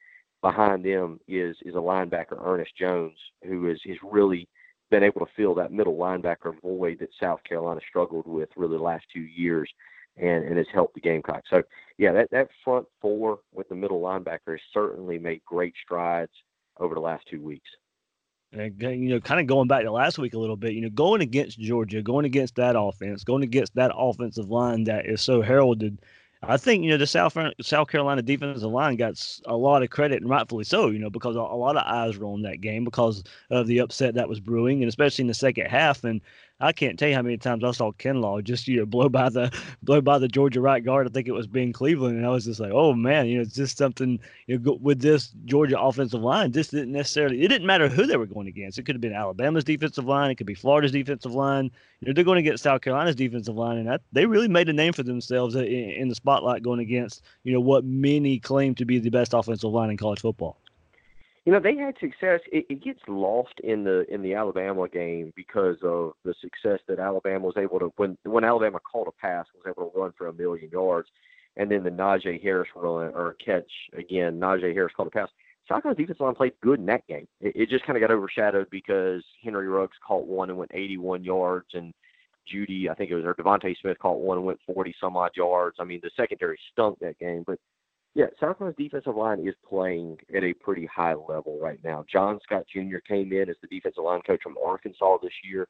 behind 0.42 0.84
them 0.84 1.20
is 1.28 1.56
is 1.64 1.76
a 1.76 1.78
linebacker 1.78 2.44
Ernest 2.44 2.72
Jones 2.76 3.16
who 3.44 3.70
is 3.70 3.80
is 3.86 3.96
really 4.02 4.48
been 4.90 5.04
able 5.04 5.20
to 5.20 5.32
fill 5.36 5.54
that 5.54 5.72
middle 5.72 5.96
linebacker 5.96 6.60
void 6.60 6.98
that 6.98 7.10
South 7.22 7.38
Carolina 7.44 7.80
struggled 7.88 8.26
with 8.26 8.48
really 8.56 8.76
the 8.76 8.82
last 8.82 9.04
two 9.12 9.20
years 9.20 9.70
and, 10.16 10.44
and 10.44 10.58
has 10.58 10.66
helped 10.74 10.94
the 10.94 11.00
Gamecocks. 11.00 11.48
So 11.48 11.62
yeah, 11.96 12.12
that, 12.12 12.28
that 12.32 12.48
front 12.64 12.86
four 13.00 13.38
with 13.54 13.68
the 13.68 13.76
middle 13.76 14.00
linebacker 14.00 14.50
has 14.50 14.60
certainly 14.74 15.16
made 15.16 15.42
great 15.46 15.74
strides 15.84 16.32
over 16.78 16.94
the 16.94 17.00
last 17.00 17.24
two 17.30 17.40
weeks. 17.40 17.70
And, 18.52 18.74
you 18.80 19.10
know, 19.10 19.20
kind 19.20 19.40
of 19.40 19.46
going 19.46 19.68
back 19.68 19.84
to 19.84 19.92
last 19.92 20.18
week 20.18 20.34
a 20.34 20.38
little 20.38 20.56
bit, 20.56 20.72
you 20.72 20.80
know, 20.80 20.90
going 20.90 21.20
against 21.20 21.60
Georgia, 21.60 22.02
going 22.02 22.24
against 22.24 22.56
that 22.56 22.74
offense, 22.76 23.22
going 23.22 23.44
against 23.44 23.74
that 23.76 23.92
offensive 23.94 24.50
line 24.50 24.84
that 24.84 25.06
is 25.06 25.20
so 25.20 25.40
heralded 25.40 25.98
I 26.42 26.56
think 26.56 26.82
you 26.82 26.90
know 26.90 26.96
the 26.96 27.06
South 27.06 27.36
South 27.60 27.88
Carolina 27.88 28.22
defensive 28.22 28.70
line 28.70 28.96
got 28.96 29.14
a 29.44 29.56
lot 29.56 29.82
of 29.82 29.90
credit, 29.90 30.22
and 30.22 30.30
rightfully 30.30 30.64
so. 30.64 30.88
You 30.88 30.98
know 30.98 31.10
because 31.10 31.36
a, 31.36 31.40
a 31.40 31.56
lot 31.56 31.76
of 31.76 31.82
eyes 31.86 32.16
were 32.16 32.26
on 32.26 32.42
that 32.42 32.62
game 32.62 32.84
because 32.84 33.22
of 33.50 33.66
the 33.66 33.78
upset 33.80 34.14
that 34.14 34.28
was 34.28 34.40
brewing, 34.40 34.82
and 34.82 34.88
especially 34.88 35.22
in 35.22 35.28
the 35.28 35.34
second 35.34 35.66
half. 35.66 36.02
And 36.02 36.22
I 36.60 36.72
can't 36.72 36.98
tell 36.98 37.08
you 37.08 37.14
how 37.14 37.22
many 37.22 37.38
times 37.38 37.64
I 37.64 37.70
saw 37.70 37.92
Kinlaw 37.92 38.44
just 38.44 38.68
you 38.68 38.78
know 38.78 38.86
blow 38.86 39.08
by 39.08 39.30
the 39.30 39.50
blow 39.82 40.00
by 40.00 40.18
the 40.18 40.28
Georgia 40.28 40.60
right 40.60 40.84
guard. 40.84 41.06
I 41.06 41.10
think 41.10 41.26
it 41.26 41.32
was 41.32 41.46
Ben 41.46 41.72
Cleveland, 41.72 42.16
and 42.16 42.26
I 42.26 42.30
was 42.30 42.44
just 42.44 42.60
like, 42.60 42.72
oh 42.72 42.92
man, 42.92 43.26
you 43.26 43.36
know, 43.36 43.42
it's 43.42 43.54
just 43.54 43.78
something 43.78 44.20
you 44.46 44.58
know 44.58 44.78
with 44.80 45.00
this 45.00 45.32
Georgia 45.46 45.80
offensive 45.80 46.20
line. 46.20 46.52
This 46.52 46.68
didn't 46.68 46.92
necessarily. 46.92 47.42
It 47.42 47.48
didn't 47.48 47.66
matter 47.66 47.88
who 47.88 48.06
they 48.06 48.16
were 48.16 48.26
going 48.26 48.46
against. 48.46 48.78
It 48.78 48.84
could 48.84 48.94
have 48.94 49.00
been 49.00 49.14
Alabama's 49.14 49.64
defensive 49.64 50.04
line. 50.04 50.30
It 50.30 50.34
could 50.36 50.46
be 50.46 50.54
Florida's 50.54 50.92
defensive 50.92 51.32
line. 51.32 51.70
You 52.00 52.08
know, 52.08 52.12
they're 52.14 52.24
going 52.24 52.42
to 52.42 52.48
get 52.50 52.60
South 52.60 52.82
Carolina's 52.82 53.16
defensive 53.16 53.56
line, 53.56 53.78
and 53.78 53.88
that, 53.88 54.02
they 54.12 54.26
really 54.26 54.48
made 54.48 54.68
a 54.68 54.72
name 54.72 54.92
for 54.92 55.02
themselves 55.02 55.54
in, 55.54 55.64
in 55.64 56.08
the 56.08 56.14
spotlight 56.14 56.62
going 56.62 56.80
against 56.80 57.22
you 57.44 57.52
know 57.52 57.60
what 57.60 57.84
many 57.84 58.38
claim 58.38 58.74
to 58.74 58.84
be 58.84 58.98
the 58.98 59.10
best 59.10 59.32
offensive 59.34 59.70
line 59.70 59.90
in 59.90 59.96
college 59.96 60.20
football 60.20 60.58
you 61.44 61.52
know 61.52 61.60
they 61.60 61.76
had 61.76 61.94
success 61.98 62.40
it, 62.52 62.66
it 62.68 62.82
gets 62.82 63.00
lost 63.08 63.54
in 63.62 63.84
the 63.84 64.04
in 64.12 64.22
the 64.22 64.34
alabama 64.34 64.88
game 64.88 65.32
because 65.36 65.76
of 65.82 66.12
the 66.24 66.34
success 66.40 66.80
that 66.88 66.98
alabama 66.98 67.46
was 67.46 67.56
able 67.56 67.78
to 67.78 67.92
when 67.96 68.16
when 68.24 68.44
alabama 68.44 68.78
called 68.80 69.08
a 69.08 69.20
pass 69.20 69.46
was 69.54 69.64
able 69.66 69.90
to 69.90 69.98
run 69.98 70.12
for 70.16 70.28
a 70.28 70.32
million 70.32 70.68
yards 70.70 71.08
and 71.56 71.70
then 71.70 71.82
the 71.82 71.90
najee 71.90 72.42
harris 72.42 72.68
run 72.76 73.12
or 73.14 73.36
catch 73.44 73.70
again 73.96 74.38
najee 74.38 74.74
harris 74.74 74.92
called 74.96 75.08
a 75.08 75.10
pass 75.10 75.28
Carolina's 75.68 75.98
defensive 75.98 76.20
line 76.20 76.34
played 76.34 76.52
good 76.62 76.80
in 76.80 76.86
that 76.86 77.06
game. 77.06 77.28
It, 77.40 77.54
it 77.54 77.68
just 77.68 77.86
kind 77.86 77.96
of 77.96 78.00
got 78.00 78.10
overshadowed 78.12 78.68
because 78.70 79.22
Henry 79.42 79.68
Ruggs 79.68 79.96
caught 80.04 80.26
one 80.26 80.50
and 80.50 80.58
went 80.58 80.72
81 80.74 81.22
yards, 81.22 81.68
and 81.74 81.92
Jeudy, 82.52 82.88
I 82.90 82.94
think 82.94 83.10
it 83.10 83.14
was, 83.14 83.24
or 83.24 83.34
DeVonta 83.34 83.76
Smith 83.80 83.98
caught 83.98 84.18
one 84.18 84.38
and 84.38 84.46
went 84.46 84.58
40 84.66 84.94
some 85.00 85.16
odd 85.16 85.30
yards. 85.36 85.76
I 85.78 85.84
mean, 85.84 86.00
the 86.02 86.10
secondary 86.16 86.58
stunk 86.72 86.98
that 87.00 87.18
game, 87.18 87.44
but 87.46 87.58
yeah, 88.14 88.26
South 88.40 88.58
Carolina's 88.58 88.76
defensive 88.76 89.14
line 89.14 89.46
is 89.46 89.54
playing 89.68 90.18
at 90.34 90.42
a 90.42 90.52
pretty 90.52 90.86
high 90.86 91.14
level 91.14 91.58
right 91.60 91.78
now. 91.84 92.04
John 92.10 92.40
Scott 92.42 92.64
Jr. 92.72 92.98
came 93.06 93.32
in 93.32 93.48
as 93.48 93.56
the 93.62 93.68
defensive 93.68 94.02
line 94.02 94.20
coach 94.22 94.42
from 94.42 94.56
Arkansas 94.64 95.18
this 95.22 95.32
year, 95.44 95.68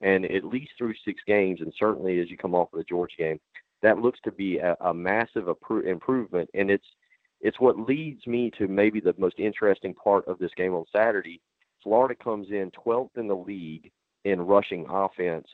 and 0.00 0.24
at 0.24 0.44
least 0.44 0.72
through 0.78 0.94
six 1.04 1.20
games, 1.26 1.60
and 1.60 1.72
certainly 1.78 2.20
as 2.20 2.30
you 2.30 2.38
come 2.38 2.54
off 2.54 2.72
of 2.72 2.78
the 2.78 2.84
Georgia 2.84 3.14
game, 3.18 3.40
that 3.82 3.98
looks 3.98 4.20
to 4.24 4.32
be 4.32 4.58
a, 4.58 4.74
a 4.80 4.94
massive 4.94 5.48
improvement. 5.84 6.48
And 6.54 6.70
it's 6.70 6.86
it's 7.42 7.60
what 7.60 7.78
leads 7.78 8.26
me 8.26 8.50
to 8.56 8.68
maybe 8.68 9.00
the 9.00 9.14
most 9.18 9.38
interesting 9.38 9.92
part 9.94 10.26
of 10.28 10.38
this 10.38 10.52
game 10.56 10.74
on 10.74 10.84
Saturday. 10.94 11.40
Florida 11.82 12.14
comes 12.14 12.46
in 12.50 12.70
12th 12.86 13.16
in 13.16 13.26
the 13.26 13.34
league 13.34 13.90
in 14.24 14.40
rushing 14.40 14.86
offense. 14.88 15.46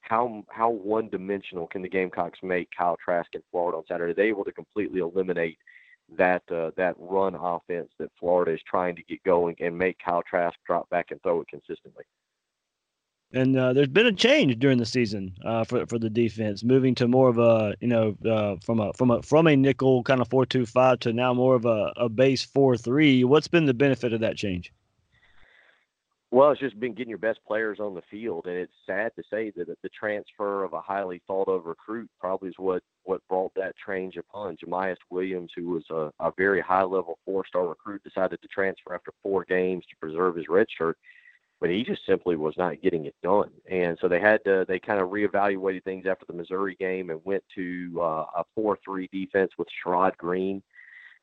How 0.00 0.44
how 0.50 0.68
one 0.68 1.08
dimensional 1.08 1.66
can 1.66 1.80
the 1.80 1.88
Gamecocks 1.88 2.40
make 2.42 2.68
Kyle 2.76 2.98
Trask 3.02 3.34
in 3.34 3.42
Florida 3.50 3.78
on 3.78 3.84
Saturday? 3.88 4.12
Are 4.12 4.14
they 4.14 4.28
able 4.28 4.44
to 4.44 4.52
completely 4.52 5.00
eliminate 5.00 5.56
that 6.16 6.42
uh, 6.50 6.70
that 6.76 6.94
run 6.98 7.34
offense 7.34 7.90
that 7.98 8.10
Florida 8.18 8.52
is 8.52 8.60
trying 8.66 8.96
to 8.96 9.02
get 9.02 9.22
going 9.24 9.56
and 9.60 9.76
make 9.76 9.98
Kyle 9.98 10.22
Trask 10.22 10.56
drop 10.66 10.88
back 10.90 11.10
and 11.10 11.22
throw 11.22 11.40
it 11.40 11.48
consistently. 11.48 12.04
And 13.32 13.58
uh, 13.58 13.74
there's 13.74 13.88
been 13.88 14.06
a 14.06 14.12
change 14.12 14.58
during 14.58 14.78
the 14.78 14.86
season 14.86 15.34
uh, 15.44 15.64
for 15.64 15.84
for 15.86 15.98
the 15.98 16.08
defense, 16.08 16.64
moving 16.64 16.94
to 16.94 17.06
more 17.06 17.28
of 17.28 17.38
a 17.38 17.74
you 17.80 17.88
know 17.88 18.16
uh, 18.26 18.56
from 18.64 18.80
a 18.80 18.92
from 18.94 19.10
a 19.10 19.22
from 19.22 19.46
a 19.46 19.54
nickel 19.54 20.02
kind 20.02 20.22
of 20.22 20.28
four 20.28 20.46
two 20.46 20.64
five 20.64 21.00
to 21.00 21.12
now 21.12 21.34
more 21.34 21.54
of 21.54 21.66
a, 21.66 21.92
a 21.96 22.08
base 22.08 22.42
four 22.42 22.76
three. 22.76 23.24
What's 23.24 23.48
been 23.48 23.66
the 23.66 23.74
benefit 23.74 24.14
of 24.14 24.20
that 24.20 24.36
change? 24.36 24.72
Well, 26.30 26.50
it's 26.50 26.60
just 26.60 26.78
been 26.78 26.92
getting 26.92 27.08
your 27.08 27.18
best 27.18 27.40
players 27.46 27.80
on 27.80 27.94
the 27.94 28.02
field, 28.10 28.46
and 28.46 28.56
it's 28.56 28.72
sad 28.84 29.12
to 29.16 29.22
say 29.30 29.50
that 29.56 29.66
the 29.82 29.88
transfer 29.88 30.62
of 30.62 30.74
a 30.74 30.80
highly 30.80 31.22
thought 31.26 31.48
of 31.48 31.64
recruit 31.64 32.10
probably 32.20 32.50
is 32.50 32.54
what 32.58 32.82
what 33.04 33.26
brought 33.28 33.54
that 33.54 33.74
change 33.86 34.18
upon. 34.18 34.58
Jamyest 34.58 34.98
Williams, 35.10 35.50
who 35.56 35.70
was 35.70 35.84
a, 35.90 36.12
a 36.20 36.30
very 36.36 36.60
high 36.60 36.82
level 36.82 37.18
four 37.24 37.46
star 37.46 37.66
recruit, 37.66 38.02
decided 38.04 38.42
to 38.42 38.48
transfer 38.48 38.94
after 38.94 39.10
four 39.22 39.46
games 39.48 39.84
to 39.88 39.96
preserve 39.96 40.36
his 40.36 40.50
red 40.50 40.66
shirt, 40.76 40.98
but 41.62 41.70
he 41.70 41.82
just 41.82 42.04
simply 42.04 42.36
was 42.36 42.58
not 42.58 42.82
getting 42.82 43.06
it 43.06 43.14
done. 43.22 43.50
And 43.70 43.96
so 43.98 44.06
they 44.06 44.20
had 44.20 44.44
to 44.44 44.66
they 44.68 44.78
kind 44.78 45.00
of 45.00 45.08
reevaluated 45.08 45.82
things 45.84 46.04
after 46.06 46.26
the 46.26 46.34
Missouri 46.34 46.76
game 46.78 47.08
and 47.08 47.24
went 47.24 47.44
to 47.54 47.98
uh, 48.02 48.26
a 48.36 48.44
four 48.54 48.78
three 48.84 49.08
defense 49.14 49.52
with 49.56 49.68
Sherrod 49.82 50.14
Greene 50.18 50.62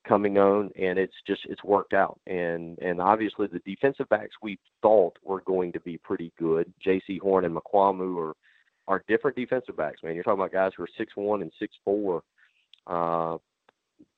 coming 0.07 0.37
on, 0.37 0.71
and 0.79 0.97
it's 0.97 1.15
just 1.27 1.41
it's 1.45 1.63
worked 1.63 1.93
out. 1.93 2.19
And 2.27 2.77
and 2.79 3.01
obviously 3.01 3.47
the 3.47 3.59
defensive 3.59 4.09
backs 4.09 4.35
we 4.41 4.59
thought 4.81 5.17
were 5.23 5.41
going 5.41 5.71
to 5.73 5.79
be 5.79 5.97
pretty 5.97 6.31
good. 6.39 6.71
Jaycee 6.85 7.19
Horn 7.19 7.45
and 7.45 7.55
Mukuamu 7.55 8.17
are 8.17 8.33
are 8.87 9.03
different 9.07 9.37
defensive 9.37 9.77
backs. 9.77 10.03
Man, 10.03 10.15
you're 10.15 10.23
talking 10.23 10.39
about 10.39 10.51
guys 10.51 10.71
who 10.75 10.83
are 10.83 10.89
six 10.97 11.13
one 11.15 11.41
and 11.41 11.51
six 11.59 11.75
four. 11.83 12.23
Uh, 12.87 13.37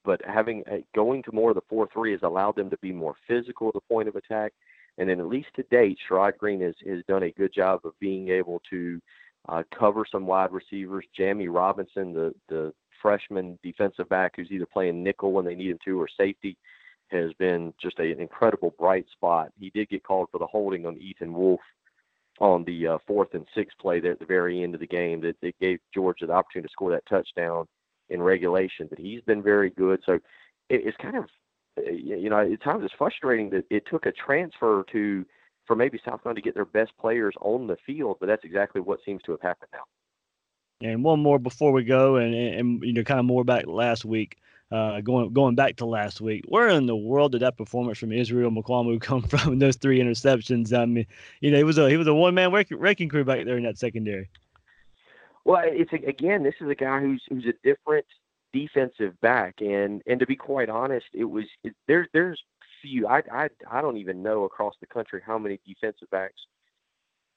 but 0.04 0.21
having 0.26 0.63
uh, 0.71 0.78
going 0.95 1.23
to 1.23 1.32
more 1.32 1.52
of 1.52 1.56
the 1.56 1.62
four 1.69 1.88
three 1.93 2.12
has 2.12 2.21
allowed 2.23 2.56
them 2.56 2.69
to 2.69 2.78
be 2.78 2.91
more 2.91 3.15
physical 3.28 3.67
at 3.69 3.73
the 3.73 3.82
point 3.82 4.08
of 4.08 4.15
attack. 4.15 4.54
And 4.97 5.10
then 5.10 5.19
at 5.19 5.28
least 5.28 5.50
to 5.56 5.63
date, 5.69 6.00
Sherrod 6.10 6.38
Greene 6.38 6.62
has, 6.62 6.73
has 6.88 7.04
done 7.08 7.23
a 7.23 7.32
good 7.32 7.54
job 7.54 7.82
of 7.86 7.93
being 8.00 8.30
able 8.30 8.62
to 8.71 9.00
uh, 9.47 9.63
cover 9.78 10.06
some 10.12 10.26
wide 10.26 10.52
receivers. 10.52 11.06
Jammie 11.17 11.54
Robinson, 11.54 12.13
the 12.13 12.34
the 12.50 12.73
freshman 13.02 13.58
defensive 13.64 14.10
back 14.10 14.34
who's 14.36 14.52
either 14.52 14.66
playing 14.66 15.04
nickel 15.04 15.32
when 15.32 15.46
they 15.46 15.56
need 15.56 15.72
him 15.72 15.80
to 15.86 16.00
or 16.02 16.08
safety, 16.08 16.58
has 17.10 17.32
been 17.34 17.74
just 17.82 18.00
a, 18.00 18.12
an 18.12 18.20
incredible 18.20 18.74
bright 18.78 19.06
spot. 19.12 19.50
He 19.60 19.70
did 19.70 19.90
get 19.90 20.04
called 20.04 20.30
for 20.32 20.40
the 20.40 20.48
holding 20.48 20.86
on 20.86 20.98
Ethan 20.98 21.34
Wolf 21.34 21.62
on 22.40 22.64
the 22.66 22.88
uh, 22.88 22.98
fourth 23.08 23.34
and 23.34 23.48
sixth 23.56 23.78
play 23.80 24.00
there 24.00 24.12
at 24.12 24.20
the 24.20 24.26
very 24.26 24.62
end 24.62 24.74
of 24.74 24.80
the 24.80 24.88
game 24.88 25.22
that, 25.22 25.36
gave 25.60 25.80
Georgia 25.94 26.28
the 26.28 26.34
opportunity 26.34 26.68
to 26.68 26.72
score 26.72 26.92
that 26.92 27.06
touchdown 27.10 27.66
in 28.10 28.22
regulation. 28.22 28.88
But 28.90 29.00
he's 29.00 29.22
been 29.22 29.42
very 29.42 29.70
good. 29.72 30.02
So 30.06 30.14
it, 30.14 30.22
it's 30.70 30.98
kind 30.98 31.18
of, 31.18 31.26
uh, 31.78 31.92
you 31.92 32.30
know, 32.30 32.40
at 32.40 32.62
times 32.62 32.84
it's 32.84 32.94
frustrating 32.98 33.50
that 33.52 33.66
it 33.70 33.84
took 33.90 34.06
a 34.06 34.12
transfer 34.12 34.86
to 34.92 35.26
for 35.66 35.76
maybe 35.76 36.00
South 36.06 36.24
Carolina 36.24 36.42
to 36.42 36.46
get 36.46 36.56
their 36.56 36.66
best 36.66 36.92
players 37.00 37.36
on 37.42 37.68
the 37.68 37.78
field, 37.86 38.18
but 38.20 38.28
that's 38.28 38.46
exactly 38.46 38.82
what 38.82 39.00
seems 39.06 39.22
to 39.24 39.32
have 39.32 39.42
happened 39.42 39.70
now. 39.74 39.84
And 40.82 41.04
one 41.04 41.20
more 41.20 41.40
before 41.40 41.72
we 41.72 41.84
go, 41.84 42.18
and, 42.18 42.36
and 42.36 42.84
you 42.84 42.94
know, 42.94 43.04
kind 43.04 43.20
of 43.20 43.26
more 43.26 43.44
back 43.44 43.66
last 43.68 44.06
week. 44.06 44.38
Uh, 44.70 45.00
going 45.00 45.32
going 45.32 45.56
back 45.56 45.78
to 45.78 45.86
last 45.86 46.20
week, 46.20 46.44
where 46.50 46.68
in 46.68 46.88
the 46.88 46.96
world 46.96 47.32
did 47.32 47.42
that 47.42 47.58
performance 47.58 47.98
from 47.98 48.12
Israel 48.12 48.52
Mukuamu 48.52 49.00
come 49.02 49.22
from? 49.22 49.60
Those 49.60 49.78
three 49.78 50.00
interceptions. 50.00 50.78
I 50.78 50.86
mean, 50.86 51.08
you 51.40 51.52
know, 51.52 51.58
he 51.58 51.63
was 51.63 51.78
a 51.78 51.90
he 51.90 51.96
was 51.96 52.08
a 52.08 52.13
one 52.13 52.36
man 52.36 52.52
wrecking 52.52 53.08
crew 53.08 53.24
back 53.24 53.46
there 53.46 53.58
in 53.58 53.63
that 53.63 53.78
secondary. 53.78 54.30
Well, 55.46 55.62
it's 55.63 55.94
again, 55.94 56.44
this 56.44 56.56
is 56.60 56.70
a 56.70 56.76
guy 56.76 57.00
who's 57.00 57.24
who's 57.30 57.46
a 57.46 57.54
different 57.63 58.06
defensive 58.52 59.20
back, 59.22 59.56
and 59.62 60.02
and 60.06 60.20
to 60.20 60.26
be 60.26 60.36
quite 60.36 60.70
honest, 60.70 61.06
it 61.13 61.24
was 61.24 61.46
it, 61.63 61.74
there's 61.88 62.10
there's 62.13 62.44
few. 62.82 63.08
I 63.08 63.24
I 63.32 63.50
I 63.72 63.82
don't 63.82 63.96
even 63.96 64.22
know 64.22 64.44
across 64.44 64.76
the 64.82 64.88
country 64.88 65.22
how 65.26 65.38
many 65.38 65.60
defensive 65.66 66.10
backs 66.10 66.42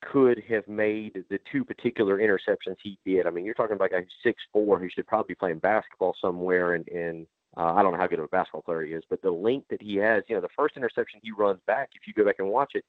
could 0.03 0.43
have 0.49 0.67
made 0.69 1.25
the 1.29 1.39
two 1.51 1.65
particular 1.65 2.19
interceptions 2.19 2.77
he 2.83 2.99
did. 3.05 3.27
I 3.27 3.31
mean, 3.31 3.45
you're 3.45 3.55
talking 3.55 3.77
about 3.77 3.93
a 3.93 4.03
six 4.23 4.43
four 4.53 4.79
who 4.79 4.89
should 4.89 5.07
probably 5.07 5.29
be 5.29 5.35
playing 5.35 5.59
basketball 5.59 6.15
somewhere, 6.21 6.75
and 6.75 6.89
and 6.89 7.27
uh, 7.57 7.75
I 7.75 7.83
don't 7.83 7.93
know 7.93 7.99
how 7.99 8.07
good 8.07 8.19
of 8.19 8.27
a 8.27 8.29
basketball 8.29 8.63
player 8.63 8.83
he 8.83 8.93
is, 8.93 9.05
but 9.11 9.23
the 9.23 9.31
length 9.31 9.69
that 9.71 9.83
he 9.83 9.97
has, 9.97 10.23
you 10.29 10.35
know, 10.35 10.41
the 10.41 10.49
first 10.57 10.77
interception 10.77 11.21
he 11.23 11.33
runs 11.33 11.61
back, 11.67 11.91
if 11.95 12.07
you 12.07 12.15
go 12.15 12.25
back 12.25 12.37
and 12.39 12.49
watch 12.49 12.73
it, 12.75 12.85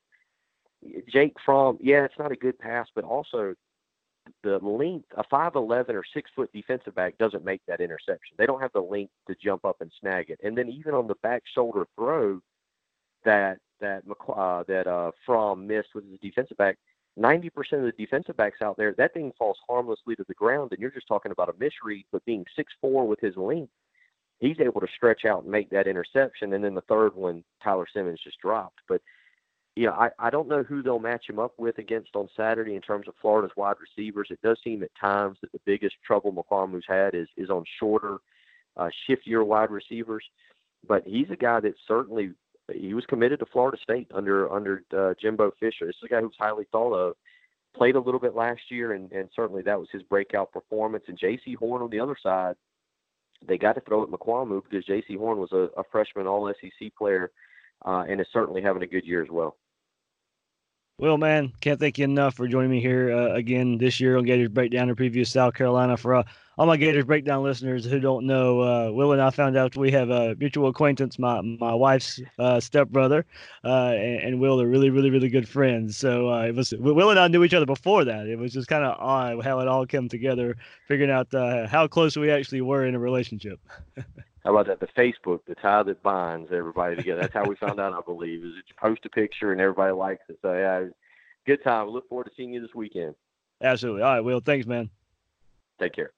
Jake 1.12 1.36
Fromm, 1.46 1.78
yeah, 1.82 2.04
it's 2.04 2.20
not 2.20 2.32
a 2.32 2.36
good 2.36 2.58
pass, 2.60 2.88
but 2.94 3.04
also 3.04 3.56
the 4.44 4.60
length, 4.60 5.08
a 5.18 5.24
five 5.24 5.56
eleven 5.56 5.96
or 5.96 6.04
six 6.14 6.30
foot 6.36 6.52
defensive 6.54 6.96
back 6.96 7.18
doesn't 7.18 7.44
make 7.44 7.62
that 7.68 7.82
interception. 7.82 8.36
They 8.38 8.46
don't 8.46 8.62
have 8.62 8.74
the 8.74 8.82
length 8.82 9.14
to 9.28 9.36
jump 9.44 9.66
up 9.66 9.82
and 9.82 9.92
snag 10.00 10.30
it. 10.30 10.40
And 10.44 10.58
then 10.58 10.70
even 10.70 10.94
on 10.94 11.08
the 11.08 11.16
back 11.16 11.44
shoulder 11.54 11.86
throw 11.96 12.40
that 13.26 13.58
that 13.80 14.04
uh, 14.30 14.64
that 14.68 14.88
uh, 14.88 15.12
Fromm 15.26 15.68
missed 15.68 15.90
with 15.96 16.10
his 16.10 16.20
defensive 16.20 16.58
back, 16.58 16.78
90% 17.20 17.50
of 17.74 17.82
the 17.84 17.94
defensive 17.98 18.38
backs 18.38 18.62
out 18.62 18.78
there, 18.78 18.94
that 18.98 19.14
thing 19.14 19.32
falls 19.38 19.58
harmlessly 19.68 20.16
to 20.16 20.26
the 20.28 20.34
ground, 20.34 20.72
and 20.72 20.80
you're 20.80 20.92
just 20.92 21.08
talking 21.08 21.32
about 21.32 21.50
a 21.50 21.60
misread. 21.60 22.06
But 22.12 22.26
being 22.26 22.46
six 22.56 22.74
four 22.80 23.08
with 23.08 23.20
his 23.20 23.36
length, 23.36 23.72
he's 24.40 24.60
able 24.60 24.82
to 24.82 24.88
stretch 24.96 25.26
out 25.26 25.44
and 25.44 25.52
make 25.52 25.70
that 25.72 25.88
interception. 25.88 26.54
And 26.54 26.64
then 26.64 26.76
the 26.76 26.82
third 26.82 27.16
one, 27.16 27.44
Tyler 27.64 27.88
Simmons 27.94 28.22
just 28.24 28.40
dropped. 28.40 28.80
But 28.88 29.02
you 29.76 29.86
know, 29.86 29.94
I, 29.94 30.10
I 30.20 30.30
don't 30.30 30.50
know 30.50 30.64
who 30.64 30.82
they'll 30.82 31.00
match 31.00 31.30
him 31.30 31.40
up 31.40 31.54
with 31.58 31.78
against 31.78 32.16
on 32.16 32.28
Saturday 32.36 32.76
in 32.76 32.82
terms 32.82 33.08
of 33.08 33.14
Florida's 33.22 33.56
wide 33.56 33.78
receivers. 33.80 34.28
It 34.30 34.42
does 34.42 34.60
seem 34.64 34.84
at 34.84 34.92
times 35.00 35.38
that 35.42 35.52
the 35.54 35.62
biggest 35.66 35.96
trouble 36.06 36.34
Mukuamu's 36.34 36.86
had 36.88 37.16
is 37.16 37.28
is 37.38 37.50
on 37.50 37.64
shorter, 37.80 38.18
uh, 38.78 38.90
shiftier 39.10 39.46
wide 39.46 39.72
receivers. 39.72 40.26
But 40.88 41.04
he's 41.06 41.30
a 41.30 41.36
guy 41.36 41.60
that 41.60 41.76
certainly 41.88 42.32
he 42.74 42.94
was 42.94 43.06
committed 43.06 43.40
to 43.40 43.46
Florida 43.46 43.78
State 43.82 44.10
under 44.14 44.52
under 44.52 44.84
uh, 44.98 45.14
Jimbo 45.20 45.52
Fisher. 45.60 45.86
This 45.86 45.96
is 45.98 46.04
a 46.06 46.08
guy 46.08 46.22
who's 46.22 46.36
highly 46.40 46.66
thought 46.72 46.94
of. 46.94 47.16
Played 47.76 47.96
a 47.96 48.02
little 48.02 48.20
bit 48.20 48.36
last 48.36 48.62
year, 48.70 48.94
and, 48.94 49.12
and 49.14 49.30
certainly 49.34 49.62
that 49.62 49.80
was 49.80 49.88
his 49.92 50.04
breakout 50.04 50.52
performance. 50.52 51.06
And 51.08 51.18
Jaycee 51.18 51.56
Horn 51.56 51.82
on 51.82 51.90
the 51.90 52.02
other 52.02 52.18
side, 52.22 52.56
they 53.48 53.58
got 53.58 53.74
to 53.74 53.82
throw 53.82 54.04
at 54.04 54.10
Mukuamu 54.10 54.62
because 54.62 54.86
Jaycee 54.86 55.18
Horn 55.18 55.38
was 55.38 55.54
a, 55.54 55.70
a 55.80 55.84
freshman 55.90 56.28
All 56.28 56.52
SEC 56.60 56.94
player, 56.98 57.32
uh, 57.86 58.04
and 58.10 58.20
is 58.20 58.28
certainly 58.34 58.62
having 58.62 58.84
a 58.84 58.88
good 58.88 59.06
year 59.06 59.24
as 59.24 59.30
well. 59.30 59.56
Well, 61.02 61.18
man, 61.18 61.52
can't 61.62 61.80
thank 61.80 61.98
you 61.98 62.04
enough 62.04 62.36
for 62.36 62.48
joining 62.48 62.70
me 62.70 62.80
here 62.80 63.12
uh, 63.12 63.34
again 63.34 63.80
this 63.80 64.00
year 64.00 64.18
on 64.18 64.24
Gators 64.24 64.50
Breakdown 64.50 64.88
to 64.88 64.94
preview 64.94 65.26
South 65.26 65.56
Carolina. 65.56 65.98
For 65.98 66.14
uh, 66.14 66.24
all 66.60 66.68
my 66.68 66.78
Gators 66.78 67.06
Breakdown 67.06 67.42
listeners 67.42 67.84
who 67.84 68.00
don't 68.00 68.28
know, 68.28 68.62
uh, 68.62 68.92
Will 68.92 69.12
and 69.12 69.20
I 69.20 69.32
found 69.32 69.58
out 69.58 69.76
we 69.76 69.90
have 69.90 70.12
a 70.12 70.36
mutual 70.36 70.70
acquaintance, 70.70 71.18
my 71.18 71.42
my 71.42 71.74
wife's 71.74 72.22
uh, 72.38 72.60
stepbrother, 72.60 73.26
uh, 73.66 73.94
and, 73.96 74.22
and, 74.22 74.40
Will 74.40 74.62
are 74.62 74.68
really, 74.68 74.92
really, 74.92 75.10
really 75.10 75.30
good 75.30 75.50
friends. 75.50 75.98
So 75.98 76.32
uh, 76.32 76.44
it 76.44 76.54
was 76.54 76.72
Will 76.78 77.10
and 77.10 77.20
I 77.20 77.28
knew 77.30 77.44
each 77.44 77.56
other 77.56 77.66
before 77.66 78.06
that. 78.06 78.28
It 78.28 78.38
was 78.38 78.54
just 78.54 78.68
kind 78.68 78.84
of 78.84 78.96
odd 79.00 79.44
how 79.44 79.60
it 79.60 79.68
all 79.68 79.88
came 79.88 80.08
together, 80.08 80.56
figuring 80.88 81.10
out 81.10 81.30
how 81.68 81.88
close 81.88 82.16
we 82.16 82.30
actually 82.30 82.62
were 82.62 82.86
in 82.86 82.94
a 82.94 83.00
relationship. 83.00 83.60
How 84.44 84.56
about 84.56 84.68
that? 84.68 84.80
The 84.80 84.88
Facebook, 85.00 85.42
the 85.48 85.56
tie 85.56 85.84
that 85.84 86.02
binds 86.02 86.52
everybody 86.52 86.96
together. 86.96 87.22
That's 87.22 87.34
how 87.34 87.46
we 87.46 87.56
found 87.56 87.80
out, 87.80 87.94
I 87.94 88.02
believe, 88.04 88.44
is 88.44 88.54
that 88.56 88.64
you 88.68 88.76
post 88.80 89.06
a 89.06 89.10
picture 89.10 89.52
and 89.52 89.62
everybody 89.62 89.94
likes 89.94 90.24
it. 90.30 90.40
So 90.42 90.54
yeah, 90.54 90.86
good 91.46 91.64
time. 91.64 91.88
We 91.88 91.94
look 91.94 92.10
forward 92.10 92.26
to 92.26 92.32
seeing 92.36 92.54
you 92.54 92.62
this 92.62 92.74
weekend. 92.74 93.14
Absolutely. 93.62 94.02
All 94.02 94.14
right, 94.14 94.22
Will. 94.22 94.40
Thanks, 94.40 94.66
man. 94.66 94.90
Take 95.80 95.94
care. 95.94 96.12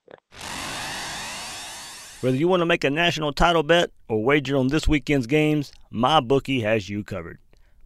Whether 2.22 2.38
you 2.38 2.48
want 2.48 2.62
to 2.62 2.66
make 2.66 2.86
a 2.86 2.90
national 2.90 3.34
title 3.34 3.64
bet 3.64 3.92
or 4.08 4.24
wager 4.24 4.56
on 4.56 4.70
this 4.70 4.88
weekend's 4.88 5.28
games, 5.28 5.74
MyBookie 5.92 6.62
has 6.62 6.88
you 6.88 7.04
covered. 7.04 7.40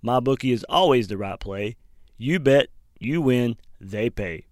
MyBookie 0.05 0.53
is 0.53 0.63
always 0.69 1.07
the 1.07 1.17
right 1.17 1.39
play. 1.39 1.75
You 2.19 2.39
bet, 2.39 2.67
you 2.99 3.19
win, 3.23 3.57
they 3.81 4.11
pay. 4.11 4.45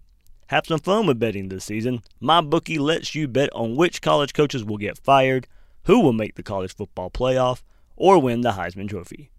Have 0.48 0.65
some 0.65 0.80
fun 0.80 1.06
with 1.06 1.19
betting 1.19 1.50
this 1.50 1.65
season. 1.65 2.02
MyBookie 2.19 2.80
lets 2.80 3.13
you 3.13 3.28
bet 3.28 3.52
on 3.54 3.76
which 3.76 4.02
college 4.02 4.34
coaches 4.34 4.63
will 4.63 4.78
get 4.78 4.98
fired 4.98 5.45
who 5.86 6.02
will 6.02 6.13
make 6.13 6.36
the 6.36 6.43
college 6.43 6.76
football 6.76 7.10
playoff 7.10 7.63
or 7.95 8.19
win 8.19 8.41
the 8.41 8.52
Heisman 8.52 8.89
Trophy. 8.89 9.32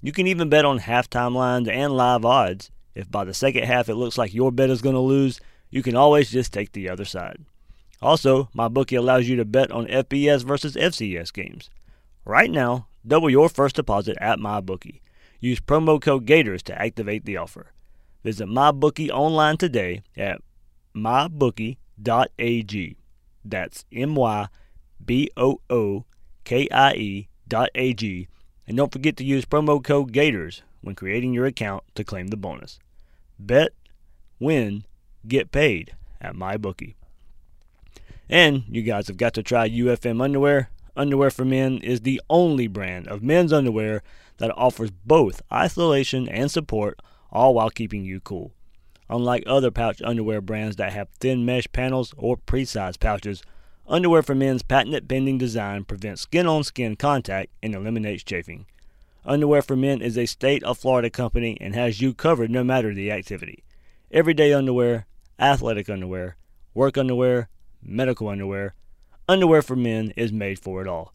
You 0.00 0.12
can 0.12 0.26
even 0.26 0.48
bet 0.48 0.64
on 0.64 0.80
halftime 0.80 1.34
lines 1.34 1.68
and 1.68 1.96
live 1.96 2.24
odds. 2.24 2.70
If 2.94 3.10
by 3.10 3.24
the 3.24 3.34
second 3.34 3.64
half 3.64 3.88
it 3.88 3.96
looks 3.96 4.16
like 4.16 4.32
your 4.32 4.52
bet 4.52 4.70
is 4.70 4.82
going 4.82 4.94
to 4.94 5.00
lose, 5.00 5.40
you 5.70 5.82
can 5.82 5.96
always 5.96 6.30
just 6.30 6.52
take 6.52 6.72
the 6.72 6.88
other 6.88 7.04
side. 7.04 7.44
Also, 8.00 8.48
my 8.52 8.68
bookie 8.68 8.96
allows 8.96 9.28
you 9.28 9.36
to 9.36 9.44
bet 9.44 9.70
on 9.72 9.86
FBS 9.86 10.44
versus 10.44 10.76
FCS 10.76 11.32
games. 11.32 11.70
Right 12.24 12.50
now, 12.50 12.86
double 13.06 13.30
your 13.30 13.48
first 13.48 13.76
deposit 13.76 14.16
at 14.20 14.38
MyBookie. 14.38 15.00
Use 15.40 15.60
promo 15.60 16.00
code 16.00 16.26
GATORS 16.26 16.62
to 16.64 16.80
activate 16.80 17.24
the 17.24 17.38
offer. 17.38 17.72
Visit 18.22 18.46
MyBookie 18.46 19.10
online 19.10 19.56
today 19.56 20.02
at 20.16 20.40
mybookie.ag. 20.94 21.76
That's 23.44 23.84
M 23.92 24.14
Y 24.14 24.48
B 25.04 25.30
O 25.36 25.60
O 25.70 26.04
K 26.44 26.68
I 26.70 26.92
E 26.94 27.28
dot 27.48 27.70
A 27.74 27.94
G, 27.94 28.28
and 28.66 28.76
don't 28.76 28.92
forget 28.92 29.16
to 29.16 29.24
use 29.24 29.44
promo 29.44 29.82
code 29.82 30.12
GATORS 30.12 30.62
when 30.80 30.94
creating 30.94 31.32
your 31.32 31.46
account 31.46 31.84
to 31.94 32.04
claim 32.04 32.28
the 32.28 32.36
bonus. 32.36 32.78
Bet, 33.38 33.72
win, 34.38 34.84
get 35.26 35.50
paid 35.50 35.94
at 36.20 36.34
MyBookie. 36.34 36.94
And 38.28 38.64
you 38.68 38.82
guys 38.82 39.08
have 39.08 39.16
got 39.16 39.34
to 39.34 39.42
try 39.42 39.68
UFM 39.68 40.22
underwear. 40.22 40.70
Underwear 40.96 41.30
for 41.30 41.44
Men 41.44 41.78
is 41.78 42.02
the 42.02 42.20
only 42.30 42.68
brand 42.68 43.08
of 43.08 43.22
men's 43.22 43.52
underwear 43.52 44.02
that 44.38 44.56
offers 44.56 44.90
both 44.90 45.42
isolation 45.52 46.28
and 46.28 46.50
support, 46.50 47.00
all 47.30 47.54
while 47.54 47.70
keeping 47.70 48.04
you 48.04 48.20
cool. 48.20 48.52
Unlike 49.10 49.44
other 49.46 49.70
pouch 49.70 50.00
underwear 50.02 50.40
brands 50.40 50.76
that 50.76 50.92
have 50.92 51.08
thin 51.20 51.44
mesh 51.44 51.66
panels 51.72 52.14
or 52.16 52.36
pre-sized 52.36 53.00
pouches, 53.00 53.42
Underwear 53.86 54.22
for 54.22 54.34
Men's 54.34 54.62
patented 54.62 55.06
bending 55.06 55.36
design 55.36 55.84
prevents 55.84 56.22
skin 56.22 56.46
on 56.46 56.64
skin 56.64 56.96
contact 56.96 57.50
and 57.62 57.74
eliminates 57.74 58.22
chafing. 58.22 58.64
Underwear 59.26 59.60
for 59.60 59.76
Men 59.76 60.00
is 60.00 60.16
a 60.16 60.24
state 60.24 60.62
of 60.64 60.78
Florida 60.78 61.10
company 61.10 61.58
and 61.60 61.74
has 61.74 62.00
you 62.00 62.14
covered 62.14 62.50
no 62.50 62.64
matter 62.64 62.94
the 62.94 63.10
activity. 63.10 63.62
Everyday 64.10 64.54
underwear, 64.54 65.06
athletic 65.38 65.90
underwear, 65.90 66.36
work 66.72 66.96
underwear, 66.96 67.50
medical 67.82 68.28
underwear. 68.28 68.74
Underwear 69.28 69.60
for 69.60 69.76
Men 69.76 70.14
is 70.16 70.32
made 70.32 70.58
for 70.58 70.80
it 70.80 70.88
all. 70.88 71.12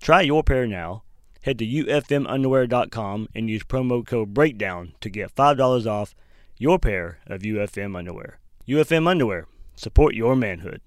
Try 0.00 0.20
your 0.20 0.44
pair 0.44 0.68
now. 0.68 1.02
Head 1.42 1.58
to 1.58 1.66
ufmunderwear.com 1.66 3.28
and 3.34 3.50
use 3.50 3.64
promo 3.64 4.06
code 4.06 4.32
BREAKDOWN 4.32 4.92
to 5.00 5.10
get 5.10 5.34
$5 5.34 5.86
off 5.86 6.14
your 6.58 6.78
pair 6.78 7.18
of 7.26 7.42
UFM 7.42 7.96
underwear. 7.96 8.38
UFM 8.68 9.08
underwear. 9.08 9.46
Support 9.74 10.14
your 10.14 10.36
manhood. 10.36 10.80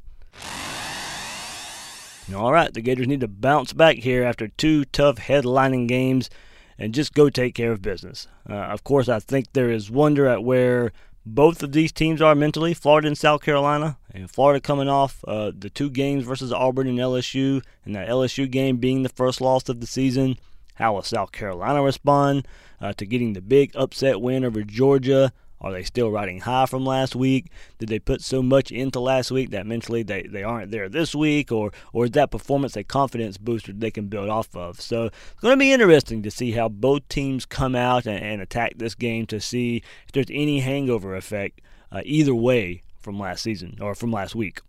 All 2.35 2.51
right, 2.51 2.73
the 2.73 2.81
Gators 2.81 3.07
need 3.07 3.21
to 3.21 3.27
bounce 3.27 3.71
back 3.71 3.97
here 3.97 4.23
after 4.23 4.49
two 4.49 4.83
tough 4.85 5.15
headlining 5.15 5.87
games 5.87 6.29
and 6.77 6.93
just 6.93 7.13
go 7.13 7.29
take 7.29 7.55
care 7.55 7.71
of 7.71 7.81
business. 7.81 8.27
Uh, 8.49 8.53
of 8.53 8.83
course, 8.83 9.07
I 9.07 9.19
think 9.19 9.53
there 9.53 9.71
is 9.71 9.89
wonder 9.89 10.27
at 10.27 10.43
where 10.43 10.91
both 11.25 11.63
of 11.63 11.71
these 11.71 11.91
teams 11.91 12.21
are 12.21 12.35
mentally, 12.35 12.73
Florida 12.73 13.07
and 13.07 13.17
South 13.17 13.41
Carolina. 13.41 13.97
And 14.13 14.29
Florida 14.29 14.59
coming 14.59 14.89
off 14.89 15.23
uh, 15.25 15.51
the 15.57 15.69
two 15.69 15.89
games 15.89 16.25
versus 16.25 16.51
Auburn 16.51 16.87
and 16.87 16.99
LSU, 16.99 17.63
and 17.85 17.95
that 17.95 18.09
LSU 18.09 18.49
game 18.49 18.77
being 18.77 19.03
the 19.03 19.09
first 19.09 19.39
loss 19.39 19.69
of 19.69 19.79
the 19.79 19.87
season. 19.87 20.37
How 20.75 20.93
will 20.93 21.03
South 21.03 21.31
Carolina 21.31 21.81
respond 21.81 22.47
uh, 22.81 22.93
to 22.93 23.05
getting 23.05 23.33
the 23.33 23.41
big 23.41 23.71
upset 23.73 24.21
win 24.21 24.43
over 24.43 24.63
Georgia? 24.63 25.31
Are 25.59 25.71
they 25.71 25.83
still 25.83 26.11
riding 26.11 26.41
high 26.41 26.67
from 26.67 26.85
last 26.85 27.15
week? 27.15 27.51
Did 27.79 27.89
they 27.89 27.99
put 27.99 28.21
so 28.21 28.43
much 28.43 28.71
into 28.71 28.99
last 28.99 29.31
week 29.31 29.49
that 29.51 29.65
mentally 29.65 30.03
they, 30.03 30.23
they 30.23 30.43
aren't 30.43 30.71
there 30.71 30.87
this 30.87 31.15
week? 31.15 31.51
Or, 31.51 31.71
or 31.93 32.05
is 32.05 32.11
that 32.11 32.31
performance 32.31 32.75
a 32.75 32.83
confidence 32.83 33.37
booster 33.37 33.73
they 33.73 33.91
can 33.91 34.07
build 34.07 34.29
off 34.29 34.55
of? 34.55 34.79
So 34.79 35.05
it's 35.05 35.41
going 35.41 35.53
to 35.53 35.59
be 35.59 35.71
interesting 35.71 36.21
to 36.23 36.31
see 36.31 36.51
how 36.51 36.69
both 36.69 37.07
teams 37.09 37.45
come 37.45 37.75
out 37.75 38.05
and, 38.05 38.23
and 38.23 38.41
attack 38.41 38.73
this 38.77 38.95
game 38.95 39.25
to 39.27 39.39
see 39.39 39.83
if 40.05 40.11
there's 40.11 40.27
any 40.29 40.59
hangover 40.59 41.15
effect 41.15 41.61
uh, 41.91 42.01
either 42.05 42.35
way 42.35 42.83
from 42.99 43.19
last 43.19 43.41
season 43.41 43.77
or 43.81 43.95
from 43.95 44.11
last 44.11 44.35
week. 44.35 44.61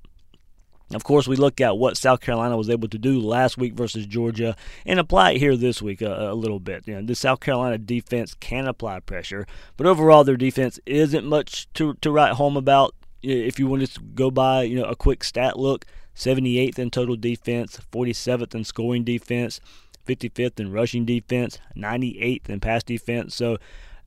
Of 0.94 1.04
course, 1.04 1.28
we 1.28 1.36
look 1.36 1.60
at 1.60 1.76
what 1.76 1.98
South 1.98 2.20
Carolina 2.20 2.56
was 2.56 2.70
able 2.70 2.88
to 2.88 2.98
do 2.98 3.20
last 3.20 3.58
week 3.58 3.74
versus 3.74 4.06
Georgia 4.06 4.56
and 4.86 4.98
apply 4.98 5.32
it 5.32 5.38
here 5.38 5.56
this 5.56 5.82
week 5.82 6.00
a, 6.00 6.30
a, 6.30 6.34
little 6.34 6.60
bit. 6.60 6.88
You 6.88 6.94
know, 6.94 7.02
the 7.02 7.14
South 7.14 7.40
Carolina 7.40 7.76
defense 7.76 8.34
can 8.34 8.66
apply 8.66 9.00
pressure, 9.00 9.46
but 9.76 9.86
overall, 9.86 10.24
their 10.24 10.36
defense 10.36 10.80
isn't 10.86 11.26
much 11.26 11.70
to, 11.74 11.94
to 11.94 12.10
write 12.10 12.34
home 12.34 12.56
about. 12.56 12.94
If 13.20 13.58
you 13.58 13.66
want 13.66 13.86
to 13.86 14.00
go 14.00 14.30
by, 14.30 14.62
you 14.62 14.76
know, 14.76 14.84
a 14.84 14.94
quick 14.94 15.24
stat 15.24 15.58
look, 15.58 15.84
78th 16.14 16.78
in 16.78 16.90
total 16.90 17.16
defense, 17.16 17.80
47th 17.92 18.54
in 18.54 18.64
scoring 18.64 19.04
defense, 19.04 19.60
55th 20.06 20.58
in 20.58 20.72
rushing 20.72 21.04
defense, 21.04 21.58
98th 21.76 22.48
in 22.48 22.60
pass 22.60 22.82
defense. 22.82 23.34
So 23.34 23.58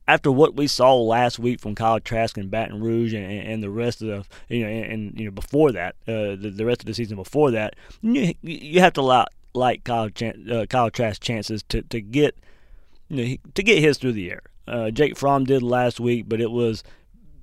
after 0.07 0.31
what 0.31 0.55
we 0.55 0.67
saw 0.67 0.95
last 0.95 1.39
week 1.39 1.59
from 1.59 1.75
Kyle 1.75 1.99
Trask 1.99 2.37
and 2.37 2.51
Baton 2.51 2.81
Rouge 2.81 3.13
and, 3.13 3.25
and 3.25 3.63
the 3.63 3.69
rest 3.69 4.01
of 4.01 4.07
the 4.07 4.55
you 4.55 4.63
know 4.63 4.69
and, 4.69 4.85
and 4.91 5.19
you 5.19 5.25
know 5.25 5.31
before 5.31 5.71
that 5.71 5.95
uh, 6.07 6.35
the, 6.35 6.51
the 6.53 6.65
rest 6.65 6.81
of 6.81 6.85
the 6.85 6.93
season 6.93 7.15
before 7.15 7.51
that 7.51 7.75
you, 8.01 8.33
you 8.41 8.79
have 8.79 8.93
to 8.93 9.01
allow 9.01 9.25
like 9.53 9.83
Kyle 9.83 10.09
uh, 10.51 10.65
Kyle 10.67 10.89
Trask 10.89 11.21
chances 11.21 11.63
to, 11.69 11.81
to 11.83 12.01
get 12.01 12.37
you 13.09 13.15
know 13.15 13.35
to 13.53 13.63
get 13.63 13.79
his 13.79 13.97
through 13.97 14.13
the 14.13 14.31
air. 14.31 14.41
Uh, 14.67 14.91
Jake 14.91 15.17
Fromm 15.17 15.43
did 15.43 15.63
last 15.63 15.99
week, 15.99 16.25
but 16.27 16.39
it 16.39 16.51
was 16.51 16.83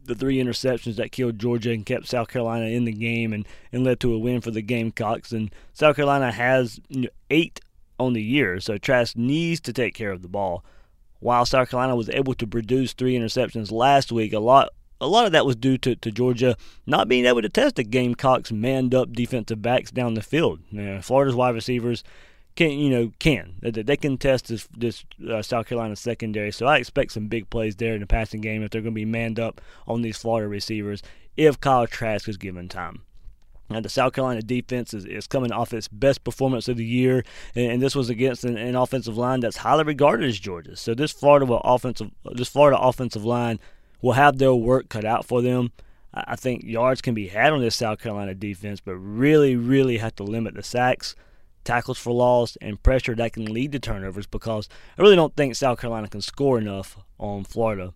the 0.05 0.15
three 0.15 0.43
interceptions 0.43 0.97
that 0.97 1.13
killed 1.13 1.39
Georgia 1.39 1.71
and 1.71 1.85
kept 1.85 2.09
South 2.09 2.29
Carolina 2.29 2.67
in 2.67 2.85
the 2.85 2.93
game 2.93 3.33
and, 3.33 3.47
and 3.71 3.85
led 3.85 4.01
to 4.01 4.15
a 4.15 4.19
win 4.19 4.41
for 4.41 4.51
the 4.51 4.63
Gamecocks. 4.63 5.33
And 5.33 5.53
South 5.75 5.97
Carolina 5.97 6.33
has 6.33 6.81
you 6.89 7.03
know, 7.03 7.09
eight 7.29 7.61
on 8.01 8.15
the 8.15 8.23
year, 8.23 8.59
so 8.61 8.79
Trask 8.79 9.17
needs 9.17 9.61
to 9.61 9.73
take 9.73 9.95
care 9.95 10.11
of 10.11 10.23
the 10.23 10.29
ball 10.29 10.65
while 11.21 11.45
South 11.45 11.71
Carolina 11.71 11.97
was 11.97 12.09
able 12.11 12.35
to 12.35 12.47
produce 12.47 12.93
three 12.93 13.17
interceptions 13.17 13.73
last 13.73 14.13
week, 14.13 14.33
a 14.33 14.39
lot 14.39 14.71
a 15.01 15.07
lot 15.07 15.27
of 15.27 15.33
that 15.33 15.47
was 15.47 15.57
due 15.57 15.79
to, 15.79 15.95
to 15.95 16.11
Georgia 16.11 16.57
not 16.87 17.09
being 17.09 17.25
able 17.25 17.43
to 17.43 17.49
test 17.49 17.77
the 17.77 17.85
Gamecocks 17.85 18.51
manned 18.51 18.95
up 18.95 19.13
defensive 19.13 19.63
backs 19.63 19.91
down 19.91 20.15
the 20.15 20.23
field. 20.23 20.61
You 20.71 20.83
know, 20.83 21.01
Florida's 21.03 21.37
wide 21.37 21.55
receivers 21.55 22.03
can 22.57 22.73
you 22.73 22.91
know 22.91 23.13
can 23.21 23.55
they 23.63 23.97
can 23.97 24.19
test 24.19 24.49
this 24.49 24.69
this 24.77 25.05
uh, 25.31 25.43
South 25.43 25.67
Carolina 25.67 25.95
secondary. 25.95 26.51
So 26.51 26.67
I 26.67 26.79
expect 26.79 27.13
some 27.13 27.29
big 27.29 27.49
plays 27.51 27.77
there 27.77 27.95
in 27.95 28.01
the 28.01 28.07
passing 28.07 28.41
game 28.41 28.63
if 28.63 28.71
they're 28.71 28.83
going 28.83 28.95
to 28.95 29.01
be 29.01 29.05
manned 29.05 29.39
up 29.39 29.61
on 29.87 30.03
these 30.03 30.19
Florida 30.19 30.49
receivers 30.49 31.03
if 31.37 31.61
Kyle 31.61 31.87
Trask 31.87 32.29
is 32.29 32.37
given 32.37 32.69
time. 32.69 33.03
Now, 33.71 33.81
the 33.81 33.89
South 33.89 34.15
Carolina 34.15 34.41
defense 34.41 34.95
is, 34.95 35.05
is 35.05 35.27
coming 35.27 35.53
off 35.53 35.75
its 35.75 35.89
best 35.89 36.25
performance 36.25 36.69
of 36.69 36.79
the 36.79 36.85
year, 36.85 37.25
and, 37.55 37.73
and 37.73 37.83
this 37.83 37.95
was 37.95 38.09
against 38.09 38.45
an, 38.45 38.57
an, 38.57 38.75
offensive 38.75 39.19
line 39.19 39.41
that's 39.41 39.59
highly 39.59 39.85
regarded 39.85 40.29
as 40.29 40.39
Georgia's. 40.39 40.81
So 40.81 40.95
this 40.95 41.13
Florida 41.13 41.53
offensive 41.53 42.11
this 42.33 42.49
Florida 42.49 42.79
offensive 42.79 43.25
line 43.25 43.61
will 44.01 44.13
have 44.13 44.39
their 44.39 44.55
work 44.55 44.89
cut 44.89 45.05
out 45.05 45.25
for 45.25 45.43
them. 45.43 45.73
I 46.15 46.37
think 46.37 46.65
yards 46.65 47.03
can 47.03 47.15
be 47.15 47.29
had 47.29 47.53
on 47.53 47.61
this 47.61 47.77
South 47.77 48.01
Carolina 48.01 48.35
defense, 48.35 48.81
but 48.81 48.97
really, 48.97 49.57
really 49.57 49.99
have 49.99 50.15
to 50.17 50.23
limit 50.23 50.55
the 50.55 50.63
sacks, 50.63 51.15
tackles 51.65 51.99
for 51.99 52.13
loss, 52.13 52.57
and 52.63 52.83
pressure 52.83 53.15
that 53.15 53.35
can 53.35 53.45
lead 53.45 53.73
to 53.73 53.79
turnovers 53.79 54.27
because 54.27 54.69
I 54.97 55.03
really 55.03 55.17
don't 55.17 55.37
think 55.37 55.55
South 55.55 55.79
Carolina 55.81 56.09
can 56.09 56.23
score 56.23 56.59
enough 56.59 56.97
on 57.19 57.45
Florida 57.45 57.93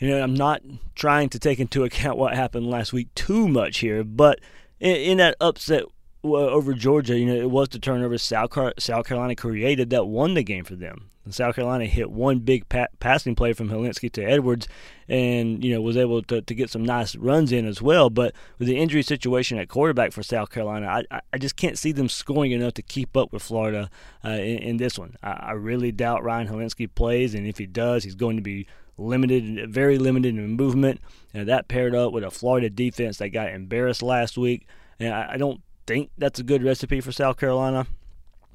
you 0.00 0.08
know, 0.08 0.22
I'm 0.22 0.34
not 0.34 0.62
trying 0.94 1.28
to 1.30 1.38
take 1.38 1.60
into 1.60 1.84
account 1.84 2.18
what 2.18 2.34
happened 2.34 2.68
last 2.68 2.92
week 2.92 3.14
too 3.14 3.46
much 3.46 3.78
here, 3.78 4.02
but 4.02 4.40
in, 4.80 4.96
in 4.96 5.18
that 5.18 5.36
upset 5.40 5.84
over 6.24 6.74
Georgia, 6.74 7.18
you 7.18 7.26
know, 7.26 7.34
it 7.34 7.50
was 7.50 7.68
the 7.68 7.78
turnover 7.78 8.18
South, 8.18 8.50
Car- 8.50 8.74
South 8.78 9.06
Carolina 9.06 9.34
created 9.34 9.90
that 9.90 10.06
won 10.06 10.34
the 10.34 10.42
game 10.42 10.64
for 10.64 10.74
them. 10.74 11.10
And 11.24 11.34
South 11.34 11.54
Carolina 11.54 11.84
hit 11.84 12.10
one 12.10 12.38
big 12.38 12.68
pa- 12.70 12.86
passing 12.98 13.34
play 13.34 13.52
from 13.52 13.68
Hilinski 13.68 14.10
to 14.12 14.22
Edwards, 14.22 14.66
and 15.06 15.62
you 15.62 15.74
know 15.74 15.82
was 15.82 15.98
able 15.98 16.22
to, 16.22 16.40
to 16.40 16.54
get 16.54 16.70
some 16.70 16.82
nice 16.82 17.14
runs 17.14 17.52
in 17.52 17.66
as 17.66 17.82
well. 17.82 18.08
But 18.08 18.34
with 18.58 18.68
the 18.68 18.78
injury 18.78 19.02
situation 19.02 19.58
at 19.58 19.68
quarterback 19.68 20.12
for 20.12 20.22
South 20.22 20.48
Carolina, 20.50 21.04
I, 21.10 21.20
I 21.30 21.36
just 21.36 21.56
can't 21.56 21.76
see 21.76 21.92
them 21.92 22.08
scoring 22.08 22.52
enough 22.52 22.72
to 22.74 22.82
keep 22.82 23.18
up 23.18 23.34
with 23.34 23.42
Florida 23.42 23.90
uh, 24.24 24.30
in, 24.30 24.58
in, 24.58 24.76
this 24.78 24.98
one. 24.98 25.14
I, 25.22 25.32
I 25.32 25.52
really 25.52 25.92
doubt 25.92 26.24
Ryan 26.24 26.48
Hilinski 26.48 26.88
plays, 26.94 27.34
and 27.34 27.46
if 27.46 27.58
he 27.58 27.66
does, 27.66 28.02
he's 28.02 28.14
going 28.14 28.36
to 28.36 28.42
be 28.42 28.66
limited, 29.00 29.72
very 29.72 29.98
limited 29.98 30.36
in 30.36 30.56
movement. 30.56 31.00
And 31.32 31.48
that 31.48 31.68
paired 31.68 31.94
up 31.94 32.12
with 32.12 32.24
a 32.24 32.30
Florida 32.30 32.70
defense 32.70 33.18
that 33.18 33.30
got 33.30 33.50
embarrassed 33.50 34.02
last 34.02 34.36
week. 34.36 34.66
And 34.98 35.14
I, 35.14 35.36
don't 35.36 35.62
think 35.86 36.10
that's 36.18 36.38
a 36.38 36.44
good 36.44 36.62
recipe 36.62 37.00
for 37.00 37.12
South 37.12 37.38
Carolina. 37.38 37.86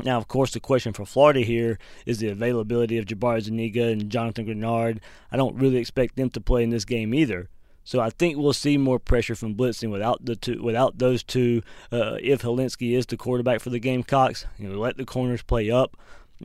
Now, 0.04 0.18
of 0.18 0.28
course, 0.28 0.52
the 0.52 0.60
question 0.60 0.94
for 0.94 1.06
Florida 1.06 1.40
here 1.40 1.80
is 2.06 2.20
the 2.20 2.28
availability 2.28 2.98
of 2.98 3.06
Jabari 3.06 3.42
Zuniga 3.42 3.88
and 3.88 4.10
Jonathan 4.10 4.46
Greenard. 4.46 5.00
I 5.32 5.38
don't 5.38 5.56
really 5.56 5.78
expect 5.78 6.18
them 6.18 6.30
to 6.32 6.42
play 6.42 6.64
in 6.64 6.70
this 6.70 6.86
game 6.86 7.14
either. 7.14 7.50
So 7.86 8.00
I 8.00 8.10
think 8.10 8.38
we'll 8.38 8.54
see 8.54 8.78
more 8.78 9.00
pressure 9.00 9.36
from 9.36 9.56
blitzing 9.56 9.92
without 9.92 10.26
the 10.26 10.36
two, 10.36 10.62
without 10.62 10.98
those 10.98 11.24
two. 11.24 11.62
Uh, 11.92 12.18
if 12.20 12.42
Hilinski 12.42 12.98
is 12.98 13.06
the 13.06 13.16
quarterback 13.16 13.62
for 13.62 13.70
the 13.70 13.80
Gamecocks, 13.80 14.46
you 14.58 14.68
know, 14.68 14.80
let 14.80 14.98
the 14.98 15.06
corners 15.06 15.44
play 15.44 15.70
up. 15.70 15.96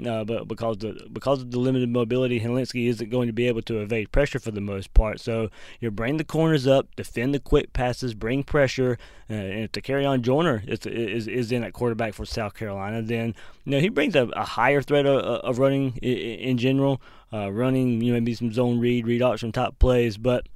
Uh, 0.06 0.22
but 0.22 0.46
because 0.46 0.78
the 0.78 1.08
because 1.12 1.42
of 1.42 1.50
the 1.50 1.58
limited 1.58 1.88
mobility, 1.88 2.38
Hilinski 2.38 2.88
isn't 2.88 3.10
going 3.10 3.26
to 3.26 3.32
be 3.32 3.48
able 3.48 3.62
to 3.62 3.80
evade 3.80 4.12
pressure 4.12 4.38
for 4.38 4.52
the 4.52 4.60
most 4.60 4.94
part. 4.94 5.18
So 5.18 5.50
you 5.80 5.90
bring 5.90 6.16
the 6.16 6.24
corners 6.24 6.66
up, 6.66 6.94
defend 6.94 7.34
the 7.34 7.40
quick 7.40 7.72
passes, 7.72 8.14
bring 8.14 8.44
pressure. 8.44 8.98
Uh, 9.28 9.34
and 9.34 9.64
if 9.64 9.72
Dakereon 9.72 10.22
Joyner 10.22 10.62
is, 10.66 10.86
is 10.86 11.26
is 11.26 11.50
in 11.50 11.64
at 11.64 11.72
quarterback 11.72 12.14
for 12.14 12.24
South 12.24 12.54
Carolina, 12.54 13.02
then 13.02 13.34
you 13.64 13.72
know 13.72 13.80
he 13.80 13.88
brings 13.88 14.14
a, 14.14 14.28
a 14.28 14.44
higher 14.44 14.80
threat 14.80 15.06
of, 15.06 15.20
of 15.20 15.58
running 15.58 15.96
in, 15.96 16.56
general, 16.56 17.02
uh, 17.32 17.50
running 17.50 18.00
you 18.00 18.12
know 18.12 18.20
maybe 18.20 18.34
some 18.34 18.52
zone 18.52 18.78
read, 18.78 19.06
read 19.06 19.22
option 19.22 19.50
type 19.50 19.76
plays, 19.80 20.16
but 20.16 20.46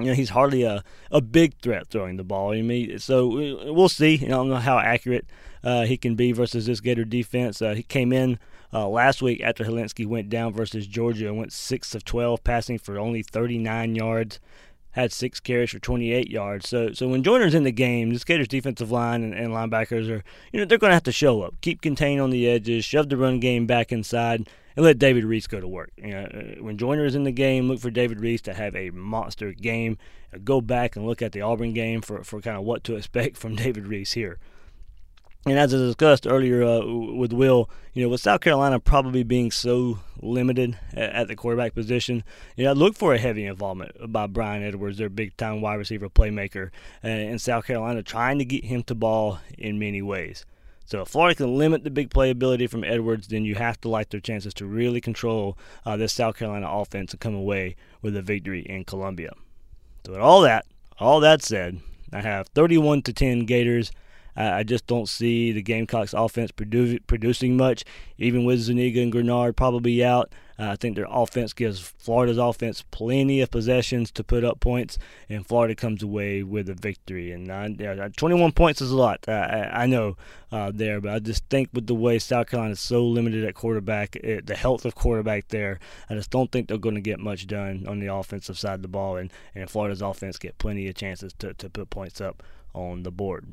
you 0.00 0.06
know, 0.06 0.14
he's 0.14 0.30
hardly 0.30 0.64
a, 0.64 0.82
a 1.12 1.20
big 1.20 1.54
threat 1.60 1.86
throwing 1.88 2.16
the 2.16 2.24
ball. 2.24 2.52
I 2.52 2.62
mean, 2.62 2.98
so 2.98 3.28
we'll 3.72 3.88
see. 3.88 4.20
I 4.24 4.28
don't 4.28 4.48
know 4.48 4.56
how 4.56 4.80
accurate 4.80 5.26
uh, 5.62 5.84
he 5.84 5.96
can 5.96 6.16
be 6.16 6.32
versus 6.32 6.66
this 6.66 6.80
Gator 6.80 7.04
defense. 7.04 7.62
Uh, 7.62 7.74
he 7.74 7.84
came 7.84 8.12
in 8.12 8.40
uh, 8.74 8.88
last 8.88 9.22
week, 9.22 9.40
after 9.40 9.64
Hilinski 9.64 10.04
went 10.04 10.28
down 10.28 10.52
versus 10.52 10.86
Georgia, 10.86 11.28
and 11.28 11.38
went 11.38 11.52
6 11.52 11.94
of 11.94 12.04
12 12.04 12.42
passing 12.42 12.78
for 12.78 12.98
only 12.98 13.22
39 13.22 13.94
yards, 13.94 14.40
had 14.94 15.12
six 15.12 15.40
carries 15.40 15.70
for 15.70 15.80
28 15.80 16.30
yards. 16.30 16.68
So 16.68 16.92
so 16.92 17.08
when 17.08 17.24
Joyner's 17.24 17.54
in 17.54 17.64
the 17.64 17.72
game, 17.72 18.12
the 18.12 18.18
Gators 18.20 18.46
defensive 18.46 18.92
line 18.92 19.24
and, 19.24 19.34
and 19.34 19.52
linebackers 19.52 20.08
are, 20.08 20.22
you 20.52 20.60
know, 20.60 20.64
they're 20.64 20.78
going 20.78 20.90
to 20.90 20.94
have 20.94 21.02
to 21.04 21.12
show 21.12 21.42
up, 21.42 21.54
keep 21.60 21.82
contained 21.82 22.20
on 22.20 22.30
the 22.30 22.48
edges, 22.48 22.84
shove 22.84 23.08
the 23.08 23.16
run 23.16 23.40
game 23.40 23.66
back 23.66 23.90
inside, 23.90 24.48
and 24.76 24.84
let 24.84 25.00
David 25.00 25.24
Reese 25.24 25.48
go 25.48 25.60
to 25.60 25.66
work. 25.66 25.90
You 25.96 26.10
know, 26.10 26.22
uh, 26.32 26.62
when 26.62 26.78
Joyner 26.78 27.04
is 27.04 27.16
in 27.16 27.24
the 27.24 27.32
game, 27.32 27.68
look 27.68 27.80
for 27.80 27.90
David 27.90 28.20
Reese 28.20 28.42
to 28.42 28.54
have 28.54 28.76
a 28.76 28.90
monster 28.90 29.52
game. 29.52 29.98
Go 30.44 30.60
back 30.60 30.94
and 30.94 31.04
look 31.04 31.22
at 31.22 31.32
the 31.32 31.40
Auburn 31.40 31.74
game 31.74 32.00
for, 32.00 32.22
for 32.22 32.40
kind 32.40 32.56
of 32.56 32.62
what 32.62 32.84
to 32.84 32.96
expect 32.96 33.36
from 33.36 33.56
David 33.56 33.88
Reese 33.88 34.12
here. 34.12 34.38
And 35.46 35.58
as 35.58 35.74
I 35.74 35.76
discussed 35.76 36.26
earlier 36.26 36.62
uh, 36.62 36.86
with 36.86 37.32
Will, 37.32 37.68
you 37.92 38.02
know, 38.02 38.08
with 38.08 38.22
South 38.22 38.40
Carolina 38.40 38.80
probably 38.80 39.22
being 39.22 39.50
so 39.50 39.98
limited 40.22 40.78
at, 40.94 41.28
the 41.28 41.36
quarterback 41.36 41.74
position, 41.74 42.24
you 42.56 42.64
know, 42.64 42.72
look 42.72 42.96
for 42.96 43.12
a 43.12 43.18
heavy 43.18 43.44
involvement 43.44 44.10
by 44.10 44.26
Bryan 44.26 44.62
Edwards, 44.62 44.96
their 44.96 45.10
big 45.10 45.36
time 45.36 45.60
wide 45.60 45.74
receiver 45.74 46.08
playmaker, 46.08 46.70
uh, 47.04 47.08
in 47.08 47.38
South 47.38 47.66
Carolina, 47.66 48.02
trying 48.02 48.38
to 48.38 48.44
get 48.44 48.64
him 48.64 48.82
to 48.84 48.94
ball 48.94 49.38
in 49.58 49.78
many 49.78 50.00
ways. 50.00 50.46
So 50.86 51.02
if 51.02 51.08
Florida 51.08 51.34
can 51.34 51.58
limit 51.58 51.84
the 51.84 51.90
big 51.90 52.10
playability 52.10 52.68
from 52.68 52.84
Edwards, 52.84 53.28
then 53.28 53.44
you 53.44 53.54
have 53.54 53.80
to 53.82 53.88
like 53.88 54.10
their 54.10 54.20
chances 54.20 54.54
to 54.54 54.66
really 54.66 55.00
control 55.00 55.58
uh, 55.84 55.96
this 55.96 56.12
South 56.12 56.36
Carolina 56.36 56.68
offense 56.70 57.12
and 57.12 57.20
come 57.20 57.34
away 57.34 57.76
with 58.00 58.16
a 58.16 58.22
victory 58.22 58.60
in 58.60 58.84
Columbia. 58.84 59.32
So 60.06 60.12
with 60.12 60.20
all 60.20 60.40
that, 60.42 60.66
all 60.98 61.20
that 61.20 61.42
said, 61.42 61.80
I 62.12 62.20
have 62.20 62.48
31 62.48 63.02
to 63.02 63.12
10 63.12 63.46
Gators. 63.46 63.92
I 64.36 64.62
just 64.62 64.86
don't 64.86 65.08
see 65.08 65.52
the 65.52 65.62
Gamecocks 65.62 66.12
offense 66.12 66.50
produ- 66.50 67.00
producing 67.06 67.56
much, 67.56 67.84
even 68.18 68.44
with 68.44 68.60
Zuniga 68.60 69.00
and 69.00 69.12
Greenard 69.12 69.56
probably 69.56 70.04
out. 70.04 70.32
Uh, 70.58 70.70
I 70.70 70.76
think 70.76 70.94
their 70.94 71.06
offense 71.10 71.52
gives 71.52 71.80
Florida's 71.80 72.38
offense 72.38 72.84
plenty 72.90 73.40
of 73.40 73.50
possessions 73.50 74.12
to 74.12 74.22
put 74.22 74.44
up 74.44 74.60
points, 74.60 74.98
and 75.28 75.46
Florida 75.46 75.74
comes 75.74 76.02
away 76.02 76.44
with 76.44 76.68
a 76.68 76.74
victory. 76.74 77.32
And 77.32 77.50
uh, 77.50 78.08
21 78.16 78.52
points 78.52 78.80
is 78.80 78.92
a 78.92 78.96
lot, 78.96 79.24
uh, 79.26 79.32
I, 79.32 79.82
I, 79.82 79.86
know 79.86 80.16
uh, 80.52 80.70
there, 80.72 81.00
but 81.00 81.12
I 81.12 81.18
just 81.18 81.44
think 81.48 81.70
with 81.72 81.88
the 81.88 81.94
way 81.94 82.20
South 82.20 82.48
Carolina 82.48 82.72
is 82.72 82.80
so 82.80 83.04
limited 83.04 83.44
at 83.44 83.54
quarterback, 83.54 84.14
it, 84.16 84.46
the 84.46 84.54
health 84.54 84.84
of 84.84 84.94
quarterback 84.94 85.48
there, 85.48 85.80
I 86.08 86.14
just 86.14 86.30
don't 86.30 86.52
think 86.52 86.68
they're 86.68 86.78
going 86.78 86.94
to 86.94 87.00
get 87.00 87.18
much 87.18 87.48
done 87.48 87.84
on 87.88 87.98
the 87.98 88.14
offensive 88.14 88.58
side 88.58 88.74
of 88.74 88.82
the 88.82 88.88
ball, 88.88 89.16
and, 89.16 89.32
and 89.56 89.68
Florida's 89.68 90.02
offense 90.02 90.38
get 90.38 90.58
plenty 90.58 90.86
of 90.86 90.94
chances 90.94 91.32
to, 91.40 91.54
to 91.54 91.68
put 91.68 91.90
points 91.90 92.20
up 92.20 92.44
on 92.74 93.02
the 93.02 93.10
board. 93.10 93.46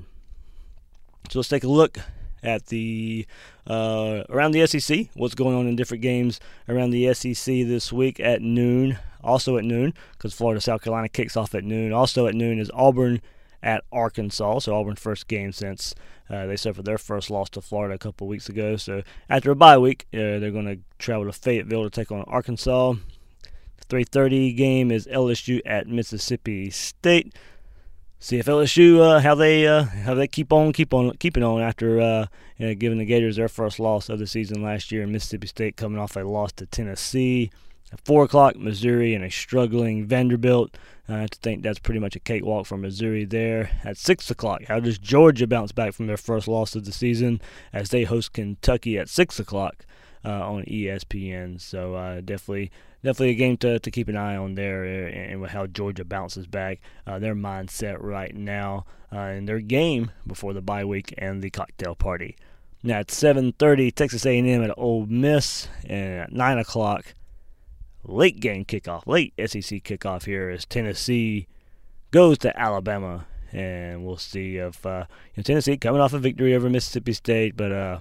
So 1.29 1.39
let's 1.39 1.49
take 1.49 1.63
a 1.63 1.67
look 1.67 1.97
at 2.43 2.67
the 2.67 3.25
uh, 3.67 4.23
around 4.29 4.51
the 4.51 4.65
SEC. 4.65 5.07
What's 5.13 5.35
going 5.35 5.55
on 5.55 5.67
in 5.67 5.75
different 5.75 6.01
games 6.01 6.39
around 6.67 6.91
the 6.91 7.13
SEC 7.13 7.45
this 7.45 7.93
week 7.93 8.19
at 8.19 8.41
noon? 8.41 8.97
Also 9.23 9.57
at 9.57 9.63
noon, 9.63 9.93
because 10.13 10.33
Florida 10.33 10.59
South 10.59 10.81
Carolina 10.81 11.07
kicks 11.07 11.37
off 11.37 11.53
at 11.53 11.63
noon. 11.63 11.93
Also 11.93 12.25
at 12.25 12.33
noon 12.33 12.59
is 12.59 12.71
Auburn 12.73 13.21
at 13.61 13.83
Arkansas. 13.91 14.59
So 14.59 14.75
Auburn's 14.75 14.99
first 14.99 15.27
game 15.27 15.51
since 15.51 15.93
uh, 16.29 16.47
they 16.47 16.57
suffered 16.57 16.85
their 16.85 16.97
first 16.97 17.29
loss 17.29 17.49
to 17.51 17.61
Florida 17.61 17.95
a 17.95 17.99
couple 17.99 18.27
weeks 18.27 18.49
ago. 18.49 18.77
So 18.77 19.03
after 19.29 19.51
a 19.51 19.55
bye 19.55 19.77
week, 19.77 20.07
uh, 20.13 20.39
they're 20.39 20.51
going 20.51 20.65
to 20.65 20.79
travel 20.97 21.25
to 21.25 21.33
Fayetteville 21.33 21.83
to 21.83 21.89
take 21.89 22.11
on 22.11 22.23
Arkansas. 22.23 22.95
3:30 23.89 24.55
game 24.55 24.89
is 24.89 25.05
LSU 25.07 25.59
at 25.65 25.87
Mississippi 25.87 26.69
State 26.69 27.35
see 28.21 28.37
if 28.37 28.45
LSU 28.45 29.01
uh, 29.01 29.19
how 29.19 29.35
they 29.35 29.67
uh, 29.67 29.83
how 29.83 30.13
they 30.13 30.27
keep 30.27 30.53
on 30.53 30.71
keep 30.71 30.93
on 30.93 31.11
keeping 31.17 31.43
on 31.43 31.61
after 31.61 31.99
uh, 31.99 32.27
you 32.57 32.67
know, 32.67 32.73
giving 32.75 32.99
the 32.99 33.05
Gators 33.05 33.35
their 33.35 33.49
first 33.49 33.79
loss 33.79 34.07
of 34.07 34.19
the 34.19 34.27
season 34.27 34.61
last 34.61 34.91
year. 34.91 35.05
Mississippi 35.05 35.47
State 35.47 35.75
coming 35.75 35.99
off 35.99 36.15
a 36.15 36.21
loss 36.21 36.53
to 36.53 36.65
Tennessee. 36.67 37.51
At 37.91 37.99
four 38.05 38.23
o'clock, 38.23 38.55
Missouri 38.55 39.13
and 39.13 39.25
a 39.25 39.29
struggling 39.29 40.05
Vanderbilt. 40.05 40.77
I 41.09 41.27
think 41.41 41.61
that's 41.61 41.79
pretty 41.79 41.99
much 41.99 42.15
a 42.15 42.19
cakewalk 42.19 42.67
for 42.67 42.77
Missouri 42.77 43.25
there. 43.25 43.69
At 43.83 43.97
six 43.97 44.31
o'clock, 44.31 44.63
how 44.65 44.79
does 44.79 44.97
Georgia 44.97 45.45
bounce 45.45 45.73
back 45.73 45.93
from 45.93 46.07
their 46.07 46.15
first 46.15 46.47
loss 46.47 46.73
of 46.73 46.85
the 46.85 46.93
season 46.93 47.41
as 47.73 47.89
they 47.89 48.05
host 48.05 48.31
Kentucky 48.31 48.97
at 48.97 49.09
six 49.09 49.39
o'clock 49.39 49.85
uh, 50.23 50.29
on 50.29 50.63
ESPN? 50.63 51.59
So 51.59 51.95
uh, 51.95 52.21
definitely 52.21 52.71
definitely 53.03 53.31
a 53.31 53.35
game 53.35 53.57
to, 53.57 53.79
to 53.79 53.91
keep 53.91 54.07
an 54.07 54.17
eye 54.17 54.35
on 54.35 54.55
there 54.55 54.83
uh, 54.83 55.09
and, 55.09 55.45
how 55.47 55.67
Georgia 55.67 56.05
bounces 56.05 56.47
back. 56.47 56.79
Uh, 57.05 57.19
their 57.19 57.35
mindset 57.35 57.97
right 57.99 58.35
now 58.35 58.85
uh, 59.13 59.19
in 59.19 59.45
their 59.45 59.59
game 59.59 60.11
before 60.25 60.53
the 60.53 60.61
bye 60.61 60.85
week 60.85 61.13
and 61.17 61.41
the 61.41 61.49
cocktail 61.49 61.95
party. 61.95 62.35
Now 62.83 62.99
at 62.99 63.07
7:30, 63.07 63.93
Texas 63.93 64.25
A&M 64.25 64.63
at 64.63 64.77
Ole 64.77 65.05
Miss, 65.05 65.67
and 65.85 66.21
at 66.21 66.31
9 66.31 66.57
o'clock, 66.57 67.13
late 68.03 68.39
game 68.39 68.65
kickoff, 68.65 69.05
late 69.05 69.33
SEC 69.37 69.83
kickoff 69.83 70.25
here 70.25 70.49
as 70.49 70.65
Tennessee 70.65 71.47
goes 72.09 72.37
to 72.39 72.59
Alabama, 72.59 73.27
and 73.51 74.03
we'll 74.05 74.17
see 74.17 74.57
if 74.57 74.83
uh, 74.85 75.05
Tennessee 75.43 75.77
coming 75.77 76.01
off 76.01 76.13
a 76.13 76.19
victory 76.19 76.55
over 76.55 76.69
Mississippi 76.69 77.13
State, 77.13 77.55
but 77.55 77.71
uh, 77.71 77.99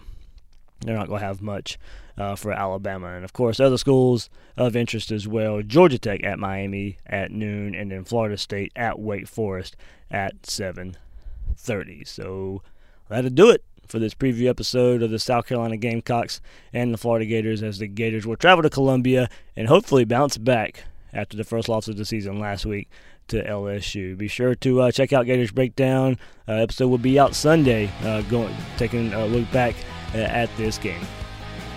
they're 0.81 0.97
not 0.97 1.09
going 1.09 1.21
to 1.21 1.27
have 1.27 1.43
much 1.43 1.79
uh, 2.17 2.37
for 2.37 2.53
Alabama. 2.53 3.15
And 3.15 3.25
of 3.25 3.33
course, 3.33 3.61
other 3.61 3.79
schools 3.79 4.31
of 4.57 4.77
interest 4.77 5.11
as 5.11 5.27
well 5.27 5.63
Georgia 5.63 5.99
Tech 5.99 6.23
at 6.25 6.39
Miami 6.39 6.99
at 7.07 7.31
noon, 7.31 7.75
and 7.75 7.91
then 7.91 8.05
Florida 8.05 8.37
State 8.37 8.73
at 8.77 8.99
Wake 8.99 9.27
Forest 9.29 9.77
at 10.11 10.43
7.30. 10.43 12.07
So 12.07 12.63
that'll 13.09 13.31
do 13.31 13.51
it 13.51 13.65
for 13.87 13.99
this 13.99 14.15
preview 14.15 14.49
episode 14.49 15.03
of 15.03 15.11
the 15.11 15.19
South 15.19 15.47
Carolina 15.47 15.77
Gamecocks 15.77 16.41
and 16.73 16.95
the 16.95 16.99
Florida 16.99 17.27
Gators 17.27 17.63
as 17.63 17.79
the 17.79 17.89
Gators 17.89 18.27
will 18.27 18.37
travel 18.37 18.63
to 18.63 18.71
Columbia 18.71 19.29
and 19.57 19.69
hopefully 19.69 20.05
bounce 20.05 20.39
back 20.39 20.85
after 21.13 21.37
the 21.37 21.45
first 21.45 21.69
loss 21.69 21.89
of 21.89 21.97
the 21.97 22.05
season 22.05 22.39
last 22.39 22.65
week 22.65 22.89
to 23.29 23.43
LSU. 23.45 24.17
Be 24.17 24.29
sure 24.29 24.55
to 24.57 24.83
uh, 24.83 24.93
check 24.93 25.13
out 25.13 25.27
Gators 25.27 25.51
Breakdown. 25.51 26.19
Uh, 26.47 26.53
episode 26.55 26.89
will 26.89 26.99
be 26.99 27.19
out 27.19 27.35
Sunday, 27.35 27.91
uh, 28.03 28.23
going 28.23 28.55
taking 28.77 29.13
a 29.13 29.27
look 29.27 29.51
back 29.51 29.75
uh, 30.15 30.19
at 30.19 30.55
this 30.57 30.79
game. 30.79 31.03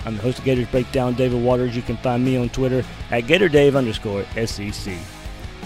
I'm 0.06 0.18
the 0.18 0.22
host 0.22 0.40
of 0.40 0.46
Gators 0.46 0.68
Breakdown, 0.68 1.14
David 1.14 1.42
Waters. 1.42 1.76
You 1.76 1.82
can 1.82 1.98
find 1.98 2.24
me 2.24 2.38
on 2.38 2.50
Twitter 2.50 2.84
at 3.12 3.24
GatorDave 3.24 3.76
underscore 3.76 4.26
SEC. 4.46 4.96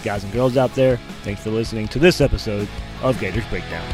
Guys 0.03 0.23
and 0.23 0.31
girls 0.31 0.57
out 0.57 0.73
there, 0.75 0.97
thanks 1.23 1.41
for 1.41 1.49
listening 1.49 1.87
to 1.89 1.99
this 1.99 2.21
episode 2.21 2.67
of 3.01 3.19
Gators 3.19 3.45
Breakdown. 3.47 3.85